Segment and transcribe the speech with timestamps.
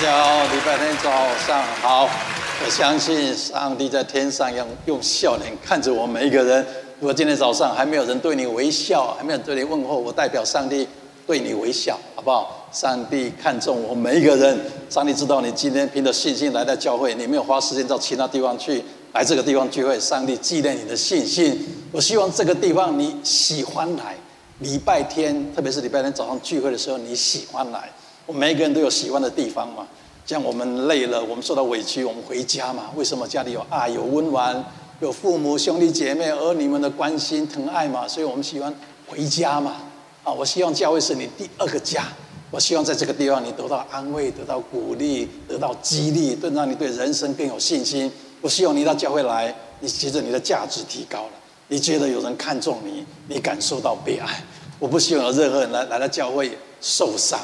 [0.00, 1.10] 大家好，礼拜天早
[1.46, 2.08] 上好。
[2.64, 6.66] 我相信上帝在天上要用笑脸看着我们每一个人。
[7.00, 10.88] 如果今天早上还没有人对你微笑，还没有人对你问候，我代表上帝
[11.26, 12.66] 对你微笑，好不好？
[12.72, 14.58] 上帝看重我们每一个人。
[14.88, 18.82] 上帝知道你今天凭着信心来到教会，你没有花时间到其他地方去，
[19.12, 20.00] 来这个地方聚会。
[20.00, 21.62] 上帝纪念你的信心。
[21.92, 24.16] 我希望这个地方你喜欢来。
[24.60, 27.90] 礼拜天，特别是礼拜天早上聚会的时候，你喜欢来。
[28.30, 29.84] 我们每个人都有喜欢的地方嘛，
[30.24, 32.84] 像我们累了，我们受到委屈，我们回家嘛。
[32.94, 34.64] 为什么家里有爱、有温暖、
[35.00, 38.06] 有父母、兄弟姐妹、儿女们的关心疼爱嘛？
[38.06, 38.72] 所以我们喜欢
[39.08, 39.78] 回家嘛。
[40.22, 42.04] 啊，我希望教会是你第二个家。
[42.52, 48.08] 我希望在这个地方你得到安慰、得到鼓励、得到激励，更让你对人生更有信心。
[48.40, 51.32] 我希望你到教会来，你觉得你的价值提高了，
[51.66, 54.40] 你觉得有人看重你，你感受到被爱。
[54.78, 57.40] 我不希望有任何人来来到教会受伤。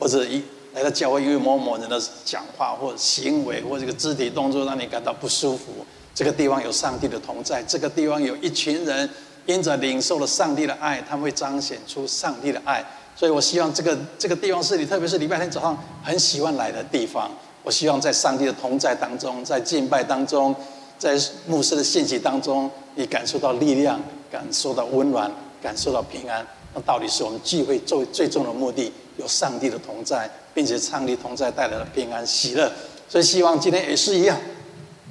[0.00, 9.08] 或者一来到教会，因为某某人的讲话或行为或这个肢体动作让你感到不舒服，这个地方有上帝的同在，这个地方有一群人
[9.46, 12.84] 因着领受了上帝的爱，他们会彰显出上帝的爱。
[13.14, 17.30] 所以我希望这个这个地方是你，特别是礼拜天早上很喜欢来的地方。
[17.62, 20.54] 我希望在上帝的同在当中，在敬拜当中，
[20.98, 25.30] 在牧师的信息当中，你感受到力量，感受到温暖，
[25.60, 26.46] 感受到平安。
[26.74, 28.92] 那到底是我们聚会最最终的目的。
[29.16, 32.72] 有上帝的同在，并且上帝同在带来了平安喜乐，
[33.06, 34.34] 所以希望今天也是一样，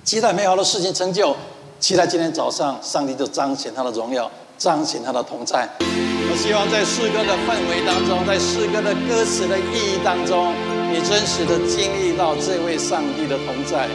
[0.03, 1.35] 期待美好的事情成就，
[1.79, 5.69] 期待今天早上上帝就彰显他的荣耀，彰显他的同在。
[5.79, 10.55] 我希望在诗歌的氛围当中，在诗歌的歌词的意义当中，
[10.91, 13.87] 你真实的经历到这位上帝的同在。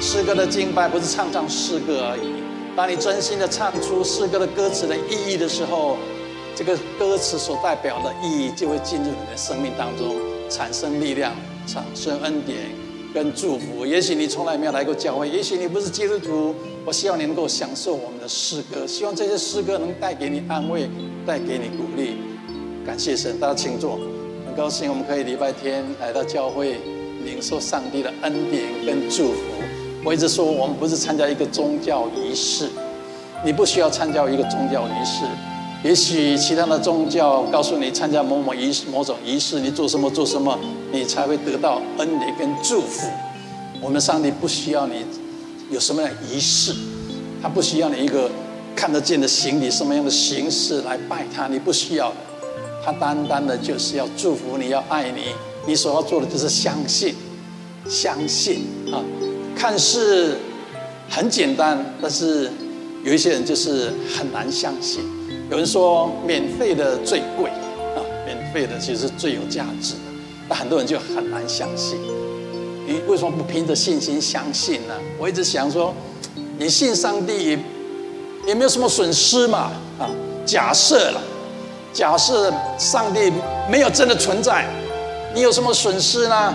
[0.00, 2.30] 诗歌的敬拜不是唱唱诗歌而已，
[2.76, 5.96] 当你真心的唱出诗歌的歌词的意义的时候。
[6.56, 10.16] 这个歌词所代表的意义，就会进入你的生命当中，
[10.48, 11.34] 产生力量，
[11.66, 12.56] 产生恩典
[13.12, 13.84] 跟祝福。
[13.84, 16.54] 也许你从来没有来过教会，也许你不是基督徒，
[16.86, 20.88] 我希望你能够享受我们的诗歌，希望这些诗歌能带给你安慰，
[21.26, 22.16] 带给你鼓励。
[22.86, 23.98] 感谢神，大家请坐。
[24.46, 26.78] 很高兴我们可以礼拜天来到教会，
[27.22, 29.40] 领受上帝的恩典跟祝福。
[30.02, 32.70] 我一直说，我们不是参加一个宗教仪式，
[33.44, 35.26] 你不需要参加一个宗教仪式。
[35.86, 40.58] 也许其他的宗教告诉你参加某某仪式、某种仪式，你做什么做什么，
[40.90, 43.06] 你才会得到恩典跟祝福。
[43.80, 45.04] 我们上帝不需要你
[45.70, 46.74] 有什么样的仪式，
[47.40, 48.28] 他不需要你一个
[48.74, 52.16] 看得见的行礼，什么样的形式来拜他，你不需要的。
[52.84, 55.26] 他单单的就是要祝福你，要爱你。
[55.68, 57.14] 你所要做的就是相信，
[57.88, 58.98] 相信啊，
[59.54, 60.36] 看似
[61.08, 62.50] 很简单，但是
[63.04, 65.00] 有一些人就是很难相信。
[65.48, 67.48] 有人说免费的最贵
[67.94, 70.00] 啊，免费的其实是最有价值的，
[70.48, 71.98] 那很多人就很难相信。
[72.86, 74.94] 你为什么不凭着信心相信呢？
[75.18, 75.94] 我一直想说，
[76.58, 77.58] 你信上帝也
[78.46, 80.10] 也没有什么损失嘛啊。
[80.44, 81.20] 假设了，
[81.92, 83.32] 假设上帝
[83.70, 84.64] 没有真的存在，
[85.32, 86.54] 你有什么损失呢？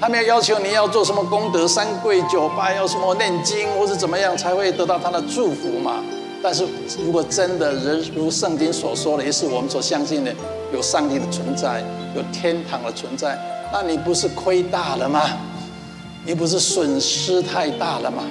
[0.00, 6.02] 他没有要求你要做什么功德，三跪九拜，要什么念经或是怎么样才会得到他的祝福嘛？
[6.44, 6.62] 但是
[7.02, 10.30] 如果真的人如圣经所说的，也是我们所相信的，
[10.74, 11.82] 有上帝的存在，
[12.14, 13.38] 有天堂的存在，
[13.72, 15.22] 那你不是亏大了吗？
[16.26, 18.24] 你不是损失太大了吗？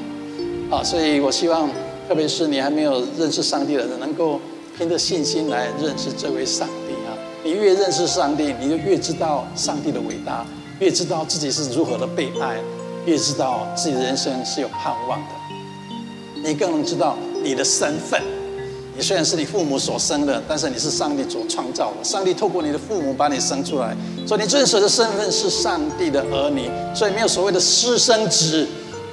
[0.69, 1.67] 啊，所以我希望，
[2.07, 4.39] 特别是你还没有认识上帝的人，能够
[4.77, 7.17] 凭着信心来认识这位上帝啊！
[7.43, 10.45] 你越认识上帝，你就越知道上帝的伟大，
[10.77, 12.59] 越知道自己是如何的被爱，
[13.07, 16.43] 越知道自己的人生是有盼望的。
[16.47, 17.17] 你更能知道。
[17.43, 18.21] 你的身份，
[18.95, 22.03] 你虽然是你父母所生的，但是你是上帝所创造的。
[22.03, 23.95] 上帝透过你的父母把你生出来，
[24.25, 26.69] 所以你真实的身份是上帝的儿女。
[26.95, 28.65] 所以没有所谓的私生子。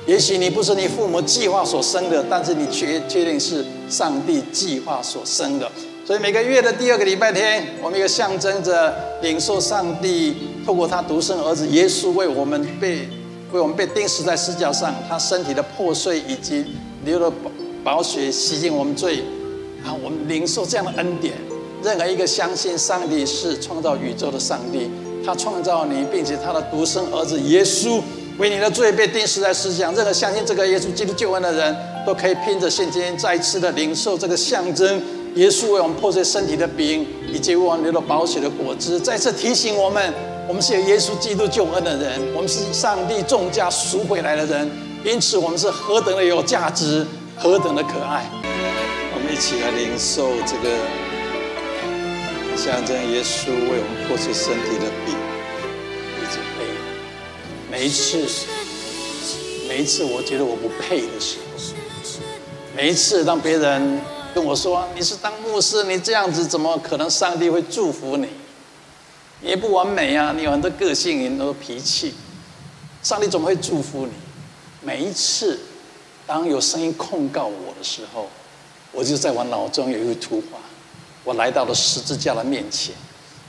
[0.07, 5.71] 也许你不是你父母计划所生的，但是你确确定是上帝计划所生的。
[6.07, 8.93] 所以每个月的第二个礼拜天，我们一个象征着
[9.23, 10.35] 领受上帝
[10.67, 13.09] 透过他独生儿子耶稣为我们被
[13.53, 16.65] 为我们被钉死在十字架上，他身体的破碎以及
[17.05, 17.33] 流了。
[17.83, 19.23] 宝血洗净我们罪，
[19.85, 21.35] 啊，我们领受这样的恩典。
[21.83, 24.91] 任何一个相信上帝是创造宇宙的上帝，
[25.25, 28.01] 他创造你，并且他的独生儿子耶稣
[28.39, 29.91] 为你的罪被钉死在十字架。
[29.93, 31.75] 任何相信这个耶稣基督救恩的人，
[32.07, 35.01] 都可以凭着信心再次的领受这个象征
[35.37, 40.13] 耶稣为我们破碎身体的饼，以及为我们流了宝血的果汁，再次提醒我们，
[40.47, 44.71] 我们是有耶稣基督救恩的人，我们是上帝重价赎回来的人，
[45.03, 47.07] 因此我们是何等的有价值。
[47.43, 48.29] 何等的可爱！
[49.15, 50.77] 我们一起来领受这个
[52.55, 55.17] 象征耶稣为我们破碎身体的饼
[56.21, 56.67] 以及杯。
[57.71, 58.47] 每一次，
[59.67, 61.43] 每一次我觉得我不配的时候，
[62.77, 63.99] 每一次当别人
[64.35, 68.29] 跟我说你是当牧师，你这样子怎么可能上帝会祝福你？
[69.41, 72.13] 你也不完美啊，你有很多个性，很多脾气，
[73.03, 74.13] 上帝怎么会祝福你？
[74.83, 75.59] 每一次，
[76.31, 78.29] 当有声音控告我的时候，
[78.93, 80.59] 我就在我脑中有一个图画，
[81.25, 82.95] 我来到了十字架的面前，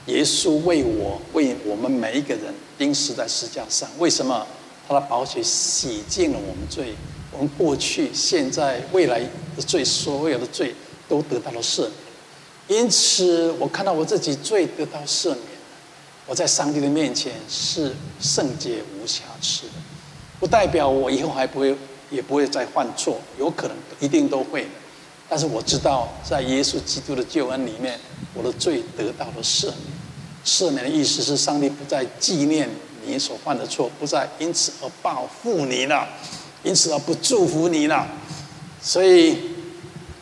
[0.07, 3.87] 耶稣为我为我们每一个人钉死在十字架上。
[3.99, 4.47] 为什么？
[4.87, 6.95] 他的宝血洗净了我们罪，
[7.31, 9.19] 我们过去、现在、未来
[9.55, 10.73] 的罪，所有的罪
[11.07, 12.81] 都得到了赦免。
[12.81, 15.39] 因此，我看到我自己罪得到赦免。
[16.25, 19.73] 我在上帝的面前是圣洁无瑕疵的，
[20.39, 21.75] 不代表我以后还不会，
[22.11, 24.67] 也不会再犯错，有可能一定都会。
[25.27, 27.99] 但是我知道，在耶稣基督的救恩里面，
[28.35, 29.75] 我的罪得到了赦免。
[30.45, 32.69] 赦免的意思是，上帝不再纪念
[33.05, 36.07] 你所犯的错，不再因此而报复你了，
[36.61, 38.07] 因此而不祝福你了。
[38.81, 39.37] 所以，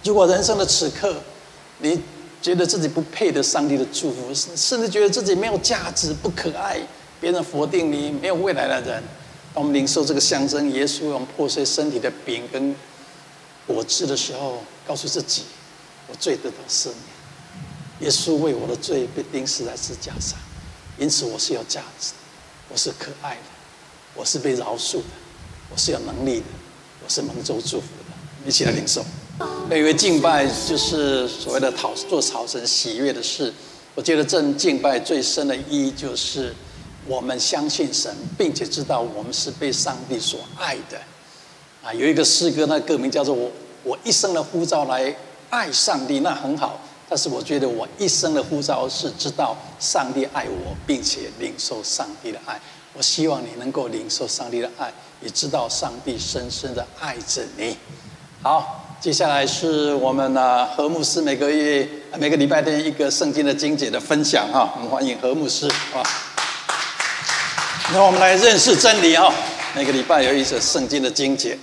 [0.03, 1.15] 如果人生的此刻，
[1.79, 1.99] 你。
[2.41, 6.79] 觉得自己不配得上帝的祝福，甚至觉得自己没有价值、不可爱，
[7.19, 9.03] 别人否定你，没有未来的人。
[9.53, 12.75] 当我们领受这个象征耶稣用破碎身体的饼跟
[13.65, 15.43] 果汁的时候，告诉自己：
[16.07, 16.97] 我罪得到赦免。
[18.01, 20.39] 耶稣为我的罪被钉死在十字架上，
[20.97, 22.17] 因此我是有价值的，
[22.69, 23.41] 我是可爱的，
[24.15, 25.03] 我是被饶恕的，
[25.69, 26.45] 我是有能力的，
[27.03, 28.47] 我是蒙受祝福的。
[28.47, 29.03] 一起来领受。
[29.69, 33.53] 我以为敬拜就是所谓的讨做讨神喜悦的事。
[33.95, 36.55] 我觉得这敬拜最深的意义就是，
[37.07, 40.99] 我们相信神，并且知道我们是被上帝所爱的。
[41.83, 43.51] 啊，有一个诗歌，那歌名叫做《我
[43.83, 45.15] 我一生的呼召来
[45.49, 46.79] 爱上帝》，那很好。
[47.07, 52.59] 但是我觉得我一生的呼召是知道上帝爱我，并且领受上帝的爱。
[52.93, 54.91] 我希望你能够领受上帝的爱，
[55.21, 57.75] 也知道上帝深深的爱着你。
[58.41, 58.85] 好。
[58.99, 61.87] 接下来是我们呢何牧师每个月
[62.17, 66.03] 每个礼拜天一个圣经的经节的分享哈，我们欢迎何牧师啊。
[67.91, 69.33] 那我们来认识真理哈，
[69.75, 71.57] 每个礼拜有一首圣经的经节。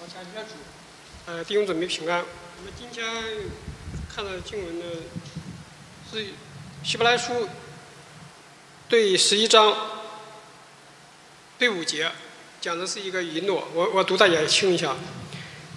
[0.00, 0.56] 我感谢主，
[1.26, 2.18] 呃，弟兄姊妹平安。
[2.18, 3.06] 我们今天
[4.12, 4.84] 看到的经文呢
[6.12, 6.26] 是
[6.82, 7.48] 希伯来书
[8.88, 9.72] 第十一章
[11.60, 12.10] 第五节，
[12.60, 14.96] 讲的是一个一诺，我我读大家听一下。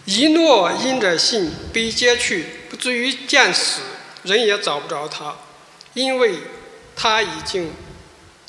[0.05, 3.81] 一诺因着信被接去，不至于见死，
[4.23, 5.35] 人也找不着他，
[5.93, 6.39] 因为
[6.95, 7.71] 他已经，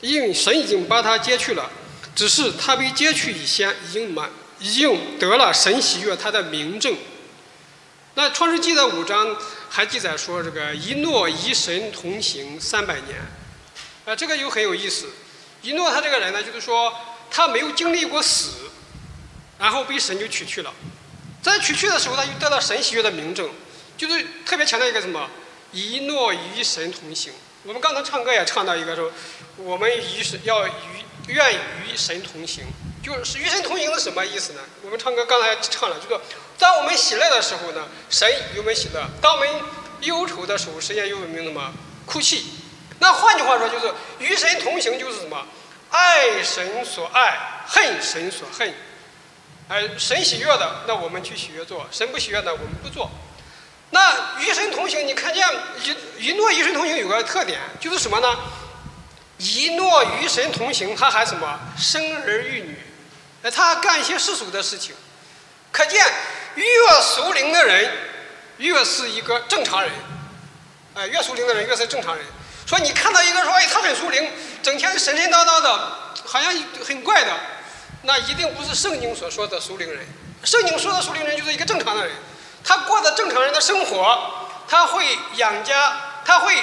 [0.04, 1.70] 因为神已经把他接去了。
[2.14, 4.30] 只是他被接去以前，已经满，
[4.60, 6.94] 已经得了神喜悦他的名证。
[8.14, 9.36] 那创世纪的五章
[9.68, 13.18] 还记载说，这个一诺与神同行三百年，
[14.04, 15.06] 啊，这个又很有意思。
[15.62, 16.94] 一诺他这个人呢，就是说
[17.30, 18.50] 他没有经历过死，
[19.58, 20.72] 然后被神就取去了。
[21.42, 23.50] 在取去的时候，他就得到神喜悦的名证，
[23.96, 25.28] 就是特别强调一个什么？
[25.72, 27.32] 一诺与神同行。
[27.64, 29.10] 我们刚才唱歌也唱到一个说，
[29.56, 30.70] 我们与神要与
[31.28, 32.64] 愿与神同行，
[33.02, 34.60] 就是与神同行是什么意思呢？
[34.82, 36.20] 我们唱歌刚才唱了，就说
[36.58, 39.48] 当我们喜乐的时候呢，神与我们喜乐；当我们
[40.02, 41.72] 忧愁的时候，神也与我们什么
[42.04, 42.46] 哭泣。
[42.98, 45.46] 那换句话说，就是与神同行就是什么？
[45.90, 48.74] 爱神所爱，恨神所恨。
[49.68, 53.10] 哎，神喜悦的，那我们去喜悦做；神不喜悦的，我们不做。
[53.90, 55.46] 那与神同行，你看见
[55.84, 58.36] 以以诺与神同行有个特点，就是什么呢？
[59.44, 61.60] 一诺与神同行，他还什么？
[61.78, 62.78] 生儿育女，
[63.42, 64.94] 哎，他干一些世俗的事情。
[65.70, 66.02] 可见
[66.54, 66.64] 越
[67.02, 67.92] 熟灵的人，
[68.56, 69.90] 越是一个正常人。
[70.94, 72.24] 哎，越熟灵的人越是正常人。
[72.66, 74.30] 说你看到一个说，哎，他很熟灵，
[74.62, 75.92] 整天神神叨叨的，
[76.24, 76.50] 好像
[76.82, 77.30] 很怪的。
[78.02, 80.06] 那一定不是圣经所说的熟灵人。
[80.42, 82.14] 圣经说的熟灵人就是一个正常的人，
[82.64, 84.18] 他过的正常人的生活，
[84.66, 86.56] 他会养家，他会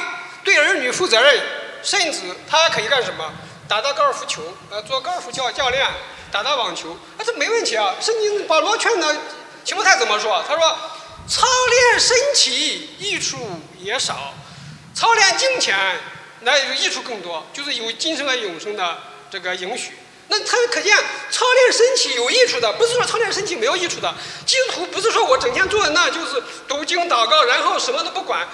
[0.44, 1.40] 对儿女负责任，
[1.84, 2.20] 甚至
[2.50, 3.32] 他还可以干什么？
[3.68, 5.88] 打打高尔夫球，呃，做高尔夫教教练，
[6.30, 7.96] 打打网球，啊，这没问题啊。
[8.02, 9.18] 圣经保罗劝呢，
[9.64, 10.44] 提摩太怎么说？
[10.48, 10.78] 他说：
[11.28, 13.38] 操练身体益处
[13.80, 14.34] 也少，
[14.94, 15.98] 操练金钱
[16.42, 18.98] 那有益处更多，就是有今生和永生的
[19.30, 19.94] 这个允许。
[20.28, 20.94] 那他可见
[21.30, 24.14] 操练身体有益处的，不是说操练身体没有益处的。
[24.46, 28.48] 基督徒不是说我整天坐在那就是读经祷告，然后什么都不管，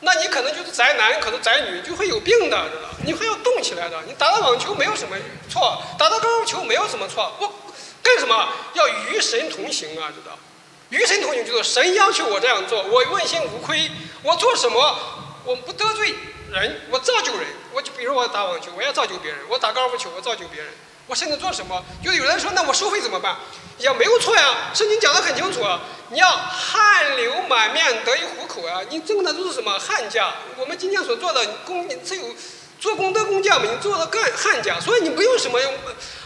[0.00, 2.88] 那你可能就是宅男，可能宅女就会有病的，知道？
[3.04, 4.00] 你会要动起来的。
[4.06, 5.16] 你打打网球没有什么
[5.50, 7.32] 错，打打高尔夫球没有什么错。
[7.40, 7.52] 我
[8.02, 10.08] 干什么要与神同行啊？
[10.14, 10.38] 知道？
[10.90, 13.90] 与神同行就是神要求我这样做，我问心无愧。
[14.22, 14.98] 我做什么？
[15.44, 16.14] 我不得罪
[16.50, 17.46] 人，我造就人。
[17.72, 20.70] 我就比如我打网球，我要造就别人；我打高尔夫球，我造就别人。
[21.08, 21.82] 我现在做什么？
[22.04, 23.34] 就有人说，那我收费怎么办？
[23.78, 25.64] 也没有错呀，圣经讲得很清楚，
[26.10, 28.82] 你要汗流满面得以糊口啊！
[28.90, 30.34] 你挣的都是什么汗价？
[30.56, 32.34] 我们今天所做的工，你只有
[32.78, 35.58] 做功德工匠嘛，你做的干汗价，所以你不用什么，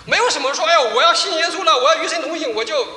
[0.05, 2.89] 没有什么说，哎呀，我要信耶稣了，我要与神同行，我就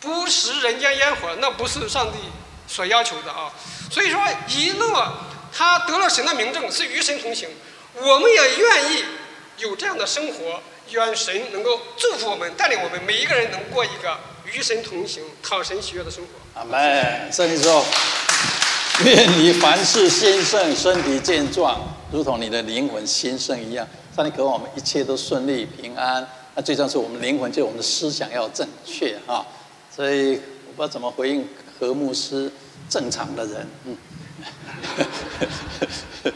[0.00, 2.18] 不食人间烟火，那不是上帝
[2.66, 3.52] 所要求的啊！
[3.90, 5.12] 所以说，一诺
[5.52, 7.48] 他得了神的明证，是与神同行，
[7.94, 9.04] 我们也愿意
[9.58, 10.62] 有这样的生活。
[10.90, 16.60] 愿神能够祝福我们，带领我们每一个人能过一个与神同行、讨神喜悦的生活。
[16.60, 17.32] 阿门。
[17.32, 17.84] 圣经说
[19.04, 26.26] ：“愿你凡事兴盛，身体健壮，如同你的灵魂兴盛一样。”上帝渴望我们一切都顺利平安。
[26.54, 29.44] 那最重要是我们灵魂，就是我们的思想要正确哈。
[29.94, 31.46] 所以我不知道怎么回应
[31.78, 32.50] 何牧师
[32.88, 33.96] 正常的人，嗯。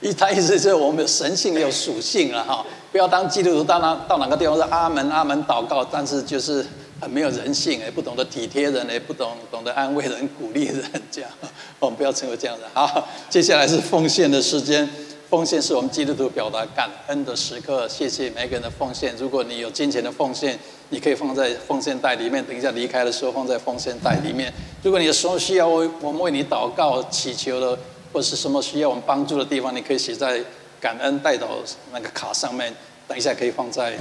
[0.00, 6.64] 一，他意思就是我们的神性有属性了哈，不要当基督徒到哪到哪个地方是阿门阿门祷告，但是就是
[7.00, 11.30] 很没有人性，也不懂得体贴人，也不懂懂得安慰人、鼓励人，这样
[11.78, 12.64] 我们不要成为这样的。
[12.72, 14.88] 好，接下来是奉献的时间，
[15.28, 19.14] 奉献是我们基督徒表达感恩的时刻，谢谢每个人的奉献。
[19.16, 24.52] 如果你有金钱的奉献，你可以放在奉献袋里面，等一下离开的时候放在奉献袋里面。
[24.82, 27.78] 如果你有什么需要为我们为你祷告祈求的。
[28.10, 30.42] 或是什么需要我们帮助的地方，你可以写在
[30.80, 31.48] 感恩带到
[31.92, 32.74] 那个卡上面。
[33.06, 33.98] 等一下可以放在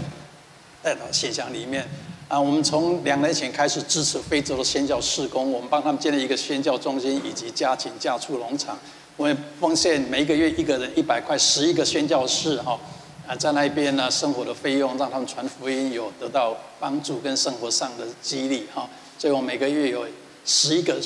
[0.83, 1.87] 带到信箱里面。
[2.27, 8.77] 啊，我们从两年前开始支持非洲的宣教事工，我们帮他们建立一个宣教中心以及家禽家畜农场。
[9.15, 12.77] 我们奉献每个月一个人一百块，十一个宣教士哈
[13.25, 18.89] 啊，在那边呢生活的费用，让他们传福音有得到帮助跟生活上的激励哈。
[19.17, 20.05] 所以我每个月有
[20.43, 21.01] 十一个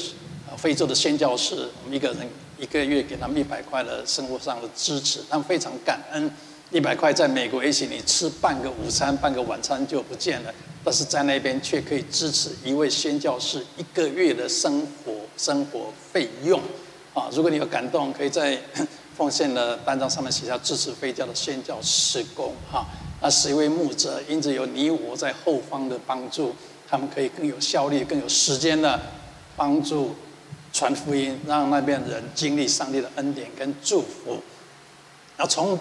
[0.58, 2.28] 非洲的宣教士，我们一个人。
[2.62, 6.32] 一个月给他们一百块的生活上的支持，他们非常感恩。
[6.70, 10.54] 一百块在美国也许你吃半个午餐、半个晚餐就不见了，
[10.86, 16.62] 但是在那边却可以支持一位宣教士一个月的生活生活费用。
[17.14, 18.58] 啊，如果你有感动，可以在
[19.18, 22.54] 奉献的单张上面写下支持非教的宣教事工。
[22.72, 22.86] 哈，
[23.22, 26.56] 那十一位牧者，因此有你我在后方的帮助，
[26.88, 28.98] 他们可以更有效率、更有时间的
[29.58, 30.16] 帮助。
[30.74, 34.40] 传福音，让那边人经历上帝的恩典跟祝福。
[35.38, 35.78] 那从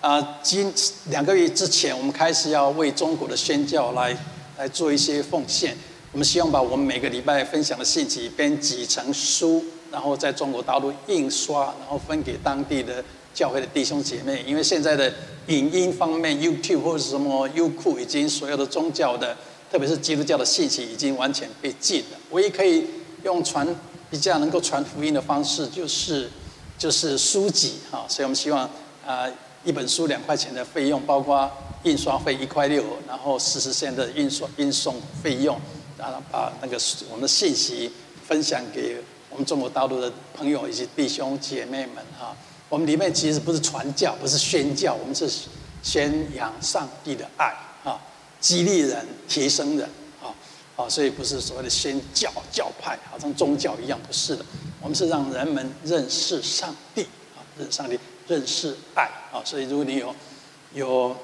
[0.00, 0.72] 啊，今
[1.10, 4.16] 两个月之前，我们开始要为中国的宣教来
[4.56, 5.76] 来做一些奉献。
[6.12, 13.04] 我们希望把我们每个礼拜分享的信息编辑成书，然后在中国大陆印刷，然后分给当地的
[13.34, 14.42] 教会的弟兄姐妹。
[14.46, 15.12] 因为现在的
[15.48, 19.36] 影音方面，YouTube 或者什么优酷，已经所有的宗教的，
[19.70, 22.18] 特别是基督教的信息已经完全被禁了。
[22.30, 22.86] 唯一可以
[23.22, 23.68] 用传。
[24.10, 26.28] 比较能够传福音的方式就是
[26.76, 28.68] 就是书籍哈，所以我们希望
[29.06, 29.26] 啊
[29.62, 31.50] 一本书两块钱的费用，包括
[31.84, 35.58] 印刷费一块六，然后四十线的印刷运送费用，
[35.96, 37.92] 然后把那个我们的信息
[38.26, 38.96] 分享给
[39.30, 42.36] 我们中国大陆的朋友以及弟兄姐妹们哈。
[42.68, 45.28] 我们里面其实不是传教，不是宣教，我们是
[45.82, 47.46] 宣扬上帝的爱
[47.84, 48.00] 啊，
[48.40, 49.88] 激励人，提升人。
[50.80, 54.44] 啊，所以不是所谓的宣教教派，好像宗教一样，不是的。
[54.80, 57.02] 我们是让人们认识上帝，
[57.36, 59.42] 啊，认识上帝，认识爱，啊。
[59.44, 60.14] 所以如果你有
[60.72, 61.14] 有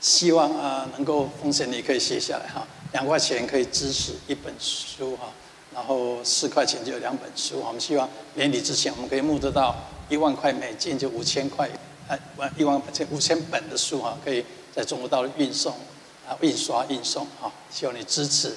[0.00, 2.66] 希望啊，能够奉献，你可以写下来哈。
[2.92, 5.32] 两块钱可以支持一本书哈，
[5.72, 7.60] 然后四块钱就有两本书。
[7.66, 9.74] 我们希望年底之前，我们可以募得到
[10.10, 11.70] 一万块美金，就五千块，
[12.08, 12.18] 哎，
[12.58, 12.78] 一万
[13.10, 15.74] 五千本的书哈，可以在中国大陆运送。
[16.28, 18.52] 啊，印刷、印送，哈，希望你支持。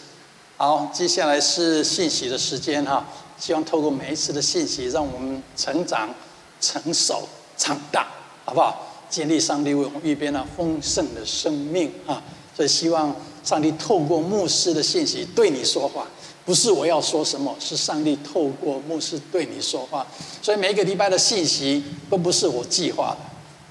[0.62, 3.02] 好，接下来是信息的时间，哈，
[3.38, 6.14] 希望透过每一次的信息，让我们成长、
[6.60, 7.26] 成熟、
[7.56, 8.06] 长大，
[8.44, 8.86] 好不好？
[9.10, 12.22] 建立上帝为我们预备了丰盛的生命，啊，
[12.54, 16.06] 所以希望上帝透过牧师的信息对你说话，
[16.46, 20.06] 不是我要说什么，是上帝透过牧师对你说话。
[20.42, 23.20] 所以每一个礼拜的信息都不是我计划的，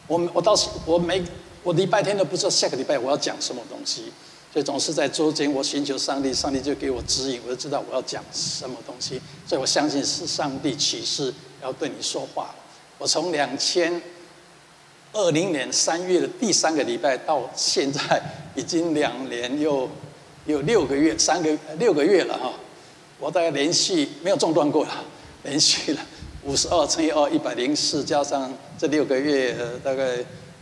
[0.06, 1.22] 我我到时我每。
[1.64, 4.10] 我礼拜天都不知道下个礼拜我要讲什么东西，
[4.58, 9.20] 所以总是在周间我寻求上帝，上帝就给我指引，我就知道我要讲什么东西。
[9.46, 12.52] 所以我相信是上帝启示要对你说话。
[12.98, 14.02] 我从两千
[15.12, 18.20] 二零年三月的第三个礼拜到现在，
[18.56, 19.88] 已经两年又
[20.46, 22.52] 有六个月，三个六个月了哈。
[23.20, 25.04] 我大概连续没有中断过了，
[25.44, 26.00] 连续了
[26.42, 30.16] 五十二乘以二一百零四，加上这六个月大概。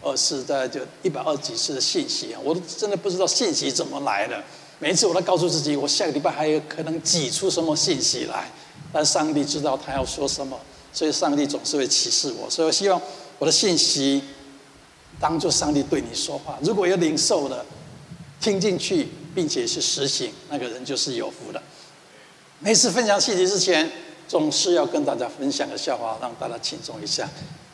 [0.07, 4.43] 二是在就一百二十几次的信息啊，我都真的不知道信息怎么来的。
[4.79, 8.51] 每一次我都告诉自己，我下个礼拜还有可能挤出什么信息来，
[8.93, 10.59] 但上帝知道他要说什么，
[10.93, 12.49] 所以上帝总是会启示我。
[12.49, 13.01] 所以我希望
[13.39, 14.23] 我的信息
[15.19, 16.59] 当做上帝对你说话。
[16.63, 17.65] 如果有领受的，
[18.39, 21.63] 听进去，并且是实行，那个人就是有福的。
[22.59, 23.91] 每次分享信息之前，
[24.29, 27.29] 总是要跟大家分享个笑话，让大家轻松一下。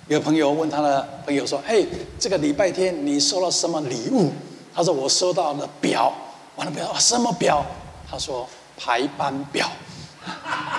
[0.09, 1.87] 有朋友问他的朋友说：“嘿，
[2.19, 4.33] 这个礼拜天你收了什么礼物？”
[4.75, 6.13] 他说：“我收到了表。”
[6.57, 7.65] 完了表，什么表？
[8.11, 9.67] 他说：“排班表。”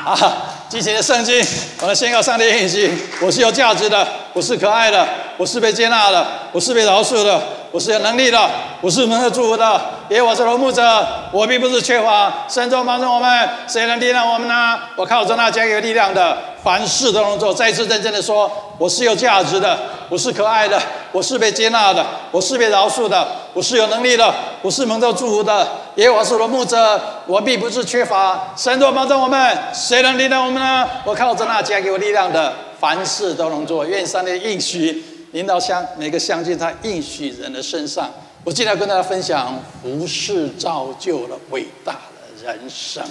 [0.06, 0.68] 啊！
[0.70, 1.44] 积极的圣经，
[1.82, 7.42] 我们宣告上帝的应许：我是有价值的，我是可爱的，我是被接纳的，我是被饶恕的，
[7.74, 8.40] 我是有能力的，
[8.82, 9.82] 我是蒙受祝福的。
[10.10, 10.84] 耶我是我的牧者，
[11.32, 12.32] 我并不是缺乏。
[12.48, 14.78] 神中帮助我们，谁能力量我们呢？
[14.96, 17.52] 我靠着那加给力量的，凡事都能做。
[17.52, 19.76] 再次认真的说，我是有价值的，
[20.08, 20.80] 我是可爱的，
[21.12, 25.68] 我是被接纳的，我是被饶恕的，我是有能力的，我是蒙受祝福的。
[25.96, 28.54] 耶我是我的牧者，我并不是缺乏。
[28.56, 30.88] 神中帮助我们，谁能力量我们呢？
[31.06, 33.84] 我靠着那加给我力量的，凡事都能做。
[33.84, 35.04] 愿上帝应许
[35.34, 38.12] 领导相每个相信他应许人的身上。
[38.44, 43.04] 我今天要跟大家分享服事造就了伟大的人生。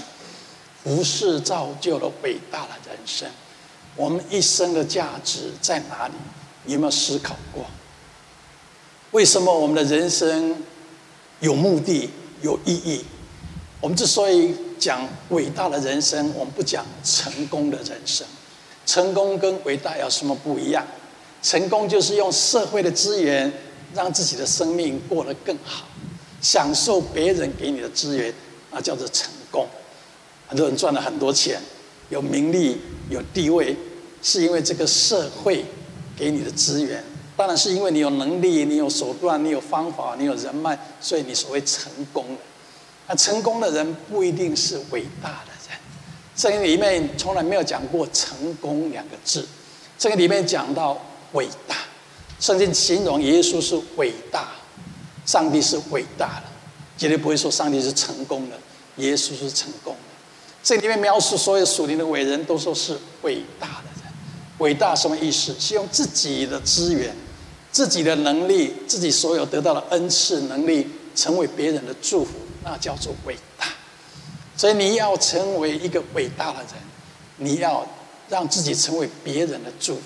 [0.84, 3.28] 服事造就了伟大的人生。
[3.96, 6.14] 我们一生的价值在哪里？
[6.64, 7.64] 你有没有思考过？
[9.10, 10.56] 为什么我们的人生
[11.40, 12.08] 有目的、
[12.40, 13.04] 有意义？
[13.80, 18.24] 我们之所以讲伟大的人生，我们不讲成功的人生。
[18.86, 20.86] 成功跟伟大有什么不一样？
[21.42, 23.52] 成功就是用社会的资源。
[23.94, 25.84] 让自己的生命过得更好，
[26.40, 28.32] 享受别人给你的资源，
[28.70, 29.68] 那叫做成功。
[30.48, 31.60] 很多人赚了很多钱，
[32.08, 32.80] 有名利、
[33.10, 33.76] 有地位，
[34.22, 35.62] 是因为这个社会
[36.16, 37.04] 给你的资源。
[37.36, 42.38] 当然是因为你有能力、你有手段、你有方法、你有人脉，所以你所谓成功了。
[43.08, 45.78] 那成功的人不一定是伟大的人。
[46.34, 49.46] 这个里面从来没有讲过“成功”两个字，
[49.98, 50.98] 这个里面讲到
[51.32, 51.76] 伟大。
[52.40, 54.48] 圣经形容耶稣是伟大，
[55.24, 56.44] 上帝是伟大的，
[56.98, 58.56] 绝对不会说上帝是成功的，
[58.96, 60.00] 耶稣是成功的。
[60.62, 64.12] 这里面描述所有属灵的伟人都说是伟大的人。
[64.58, 65.54] 伟大什么意思？
[65.58, 67.14] 是用自己的资源、
[67.70, 72.32] 自己的能力、自己所有得到的恩赐能力，成为别人的祝福，
[72.64, 73.66] 那叫做伟大。
[74.56, 76.68] 所以你要成为一个伟大的人，
[77.38, 77.86] 你要
[78.28, 80.02] 让自己成为别人的祝福，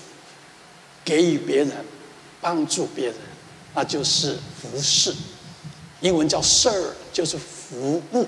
[1.07, 1.71] 给予别人。
[2.39, 3.15] 帮助别人，
[3.73, 5.13] 那就是服侍。
[6.01, 8.27] 英文叫 sir 就是服务。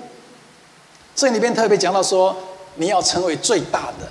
[1.14, 2.36] 这里边特别讲到说，
[2.74, 4.10] 你要成为最大的，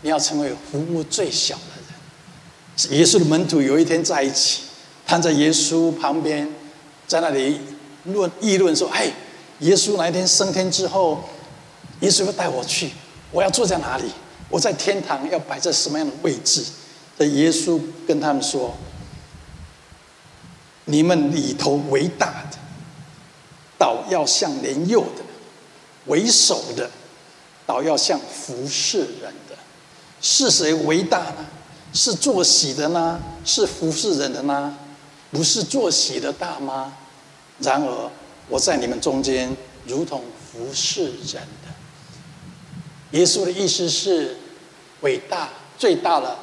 [0.00, 2.98] 你要成为服务最小的人。
[2.98, 4.62] 耶稣的门徒有一天在一起，
[5.06, 6.50] 躺在耶稣旁边，
[7.06, 7.60] 在那里
[8.04, 9.12] 论议论说：“哎，
[9.60, 11.22] 耶稣哪一天升天之后，
[12.00, 12.90] 耶稣要带我去，
[13.30, 14.06] 我要坐在哪里？
[14.48, 16.64] 我在天堂要摆在什么样的位置？”
[17.18, 18.74] 这耶稣跟他们说。
[20.86, 22.58] 你们里头为大的，
[23.78, 25.22] 倒要像年幼的；
[26.04, 26.90] 为首的，
[27.64, 29.56] 倒要像服侍人的。
[30.20, 31.46] 是谁为大呢？
[31.94, 33.18] 是做喜的呢？
[33.46, 34.76] 是服侍人的呢？
[35.30, 36.92] 不是做喜的大吗？
[37.60, 38.10] 然而
[38.50, 40.22] 我在你们中间，如同
[40.52, 43.18] 服侍人的。
[43.18, 44.36] 耶稣的意思是，
[45.00, 45.48] 伟大
[45.78, 46.36] 最大的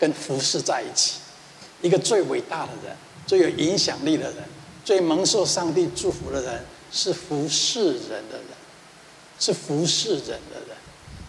[0.00, 1.20] 跟服侍在一起，
[1.82, 2.96] 一个最伟大的人。
[3.26, 4.38] 最有影响力的人，
[4.84, 8.46] 最蒙受上帝祝福的人，是服侍人的人，
[9.38, 10.76] 是服侍人的人，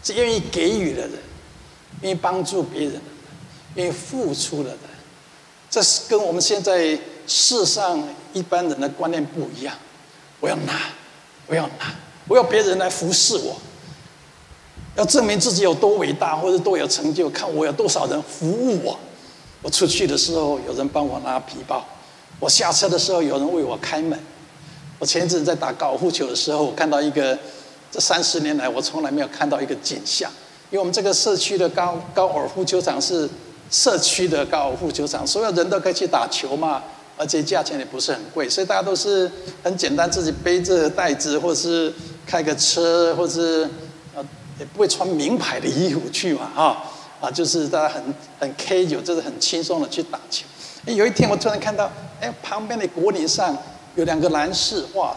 [0.02, 1.20] 是愿意给予的人，
[2.02, 3.04] 愿意帮助别人的人，
[3.76, 4.80] 愿意付出的人。
[5.70, 8.04] 这是跟我们现在世上
[8.34, 9.76] 一般人的观念不一样。
[10.40, 10.90] 我要拿，
[11.46, 11.94] 我要拿，
[12.28, 13.62] 我要别人来服侍我，
[14.96, 19.00] 要证明自己有多伟大或者多有成就，看我有多少人服务我。
[19.62, 21.80] 我出去的时候，有人帮我拿皮包；
[22.40, 24.20] 我下车的时候，有人为我开门。
[25.00, 27.38] 我前一阵在打高尔夫球的时候，我看到一个，
[27.92, 30.30] 这三十年来我从来没有看到一个景象。
[30.70, 33.30] 因为我们这个社区的高高尔夫球场是
[33.70, 36.82] 社区的高尔夫球场，所有人都可以去打球嘛，
[37.18, 39.30] 而且价钱也不是很贵，所以大家都是
[39.64, 41.94] 很简单，自己背着袋子，或是
[42.26, 43.70] 开个车，或是
[44.62, 46.78] 也不会穿名牌的衣服去嘛，啊。
[47.20, 48.04] 啊，就是大家很
[48.40, 50.44] 很 casual，就是很轻松的去打球。
[50.88, 51.88] 哎，有一天我突然看到，
[52.20, 53.56] 哎，旁边的果岭上
[53.94, 55.16] 有两个男士，哇，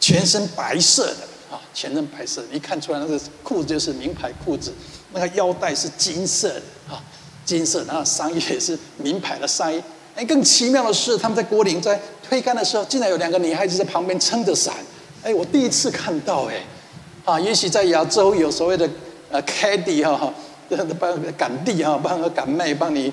[0.00, 4.74] 全身白色的啊，全身白色，一看出来那个裤子就是名牌裤子，
[5.12, 6.98] 那个腰带是金色的啊，
[7.44, 9.80] 金色，然后上衣也是名牌的上衣。
[10.16, 14.74] 哎，更奇妙的是，他们在果岭在推杆的时候，竟然有两个女孩子在旁边撑着伞。
[15.22, 16.60] 哎，我第一次看到，哎，
[17.28, 18.88] 啊，也许在亚洲有所谓的
[19.30, 20.32] 呃 caddy 哈。
[21.00, 23.10] 帮赶地哈，帮个赶妹，帮你，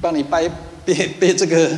[0.00, 0.48] 帮你掰
[0.84, 1.68] 背背这个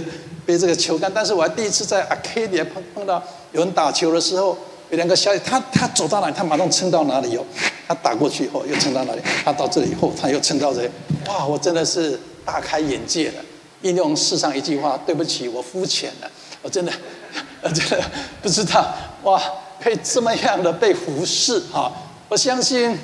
[0.45, 1.11] 背这个球杆。
[1.15, 4.55] 但是我还第一次在 Acadia 碰碰到有人打球的时候，
[4.91, 7.45] 有两个小他他走到哪里，他马上撑到哪里哦。
[7.89, 10.91] 他打过去以后又撑到哪里，他到这里以后他又撑到这里。
[11.27, 13.35] 哇，我真的是大开眼界了。
[13.81, 16.31] 应用世上一句话，对不起，我肤浅了。
[16.61, 16.93] 我真的，
[17.65, 18.05] 我真的
[18.43, 19.41] 不知道哇，
[19.85, 21.93] 可以这么样的被服侍哈。
[22.31, 22.99] 我相信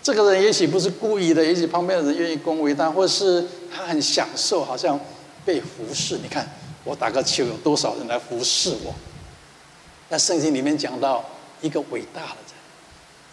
[0.00, 4.98] 这个人也许不是故意的，也许旁边的人愿意恭维他，或是他很享受，好像
[5.44, 6.18] 被服侍。
[6.18, 6.48] 你看
[6.84, 8.94] 我打个球，有多少人来服侍我？
[10.08, 11.28] 那圣经里面讲到
[11.60, 12.36] 一个伟大的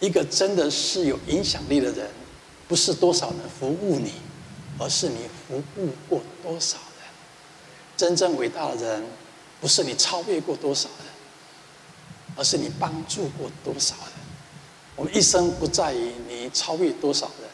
[0.00, 2.04] 人，一个真的是有影响力的人，
[2.66, 4.14] 不是多少人服务你，
[4.76, 7.06] 而是你服务过多少人。
[7.96, 9.04] 真正伟大的人，
[9.60, 11.07] 不是你超越过多少人，
[12.38, 14.14] 而是你帮助过多少人。
[14.96, 17.50] 我们一生不在于你超越多少人，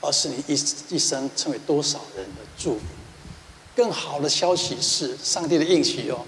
[0.00, 0.54] 而是你一
[0.88, 2.80] 一生成为多少人的祝福。
[3.76, 6.24] 更好的消息是，上帝的应许哦，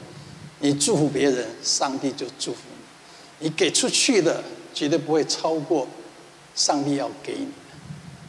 [0.60, 2.58] 你祝福别人，上帝就祝福
[3.40, 3.46] 你。
[3.46, 5.88] 你给出去的绝对不会超过
[6.54, 7.52] 上帝要给你的。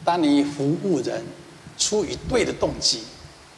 [0.04, 1.22] 当你服务人，
[1.76, 3.02] 出于对的动机，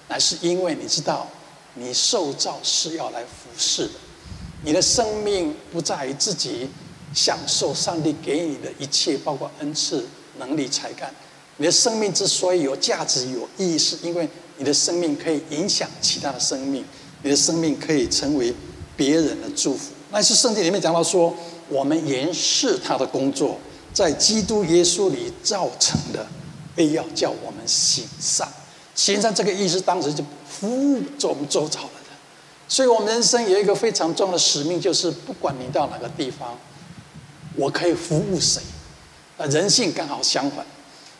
[0.09, 1.27] 乃是因为你知道。
[1.75, 3.93] 你受造是要来服侍的，
[4.63, 6.69] 你的生命不在于自己
[7.15, 10.07] 享受上帝给你的一切，包括恩赐、
[10.39, 11.13] 能力、才干。
[11.57, 16.85] 你的生命之所以有价值、有意义，是因为你的生命可以影响其他的生命，
[17.23, 18.55] 你的生命可以成为
[18.97, 19.93] 别人的祝福。
[20.11, 21.35] 那是圣经里面讲到说，
[21.69, 23.59] 我们延续他的工作，
[23.93, 26.27] 在基督耶稣里造成的，
[26.77, 28.47] 为要叫我们行善。
[28.95, 30.23] 行善这个意思，当时就。
[30.51, 31.93] 服务周周遭的，
[32.71, 36.57] 所以我们人生有一个非常重要的使命，就是不管你到哪个地方，
[37.57, 38.63] 我可以服务谁。
[39.37, 40.65] 啊，人性刚好相反，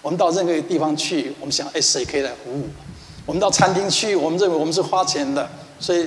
[0.01, 2.85] 我们到任何一个地方去，我们想，哎，谁可以来服务我？
[3.27, 6.07] 我们到餐厅去，我们认为我们是花钱的，所以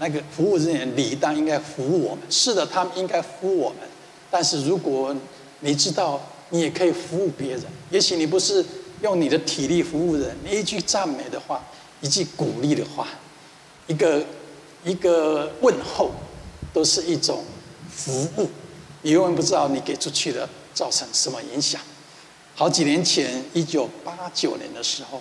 [0.00, 2.24] 那个服务人员理当应该服务我们。
[2.28, 3.78] 是的，他们应该服务我们。
[4.32, 5.14] 但是如果
[5.60, 8.64] 你知道，你也可以服务别人，也许你不是
[9.02, 11.64] 用你的体力服务人，你一句赞美的话。
[12.02, 13.08] 一句鼓励的话，
[13.86, 14.22] 一个
[14.86, 16.12] 一个问候，
[16.72, 17.42] 都是一种
[17.90, 18.48] 服务。
[19.02, 21.80] 你永远不知道你给出去的造成什么影响。
[22.54, 25.20] 好几年前，一九八九年的时候，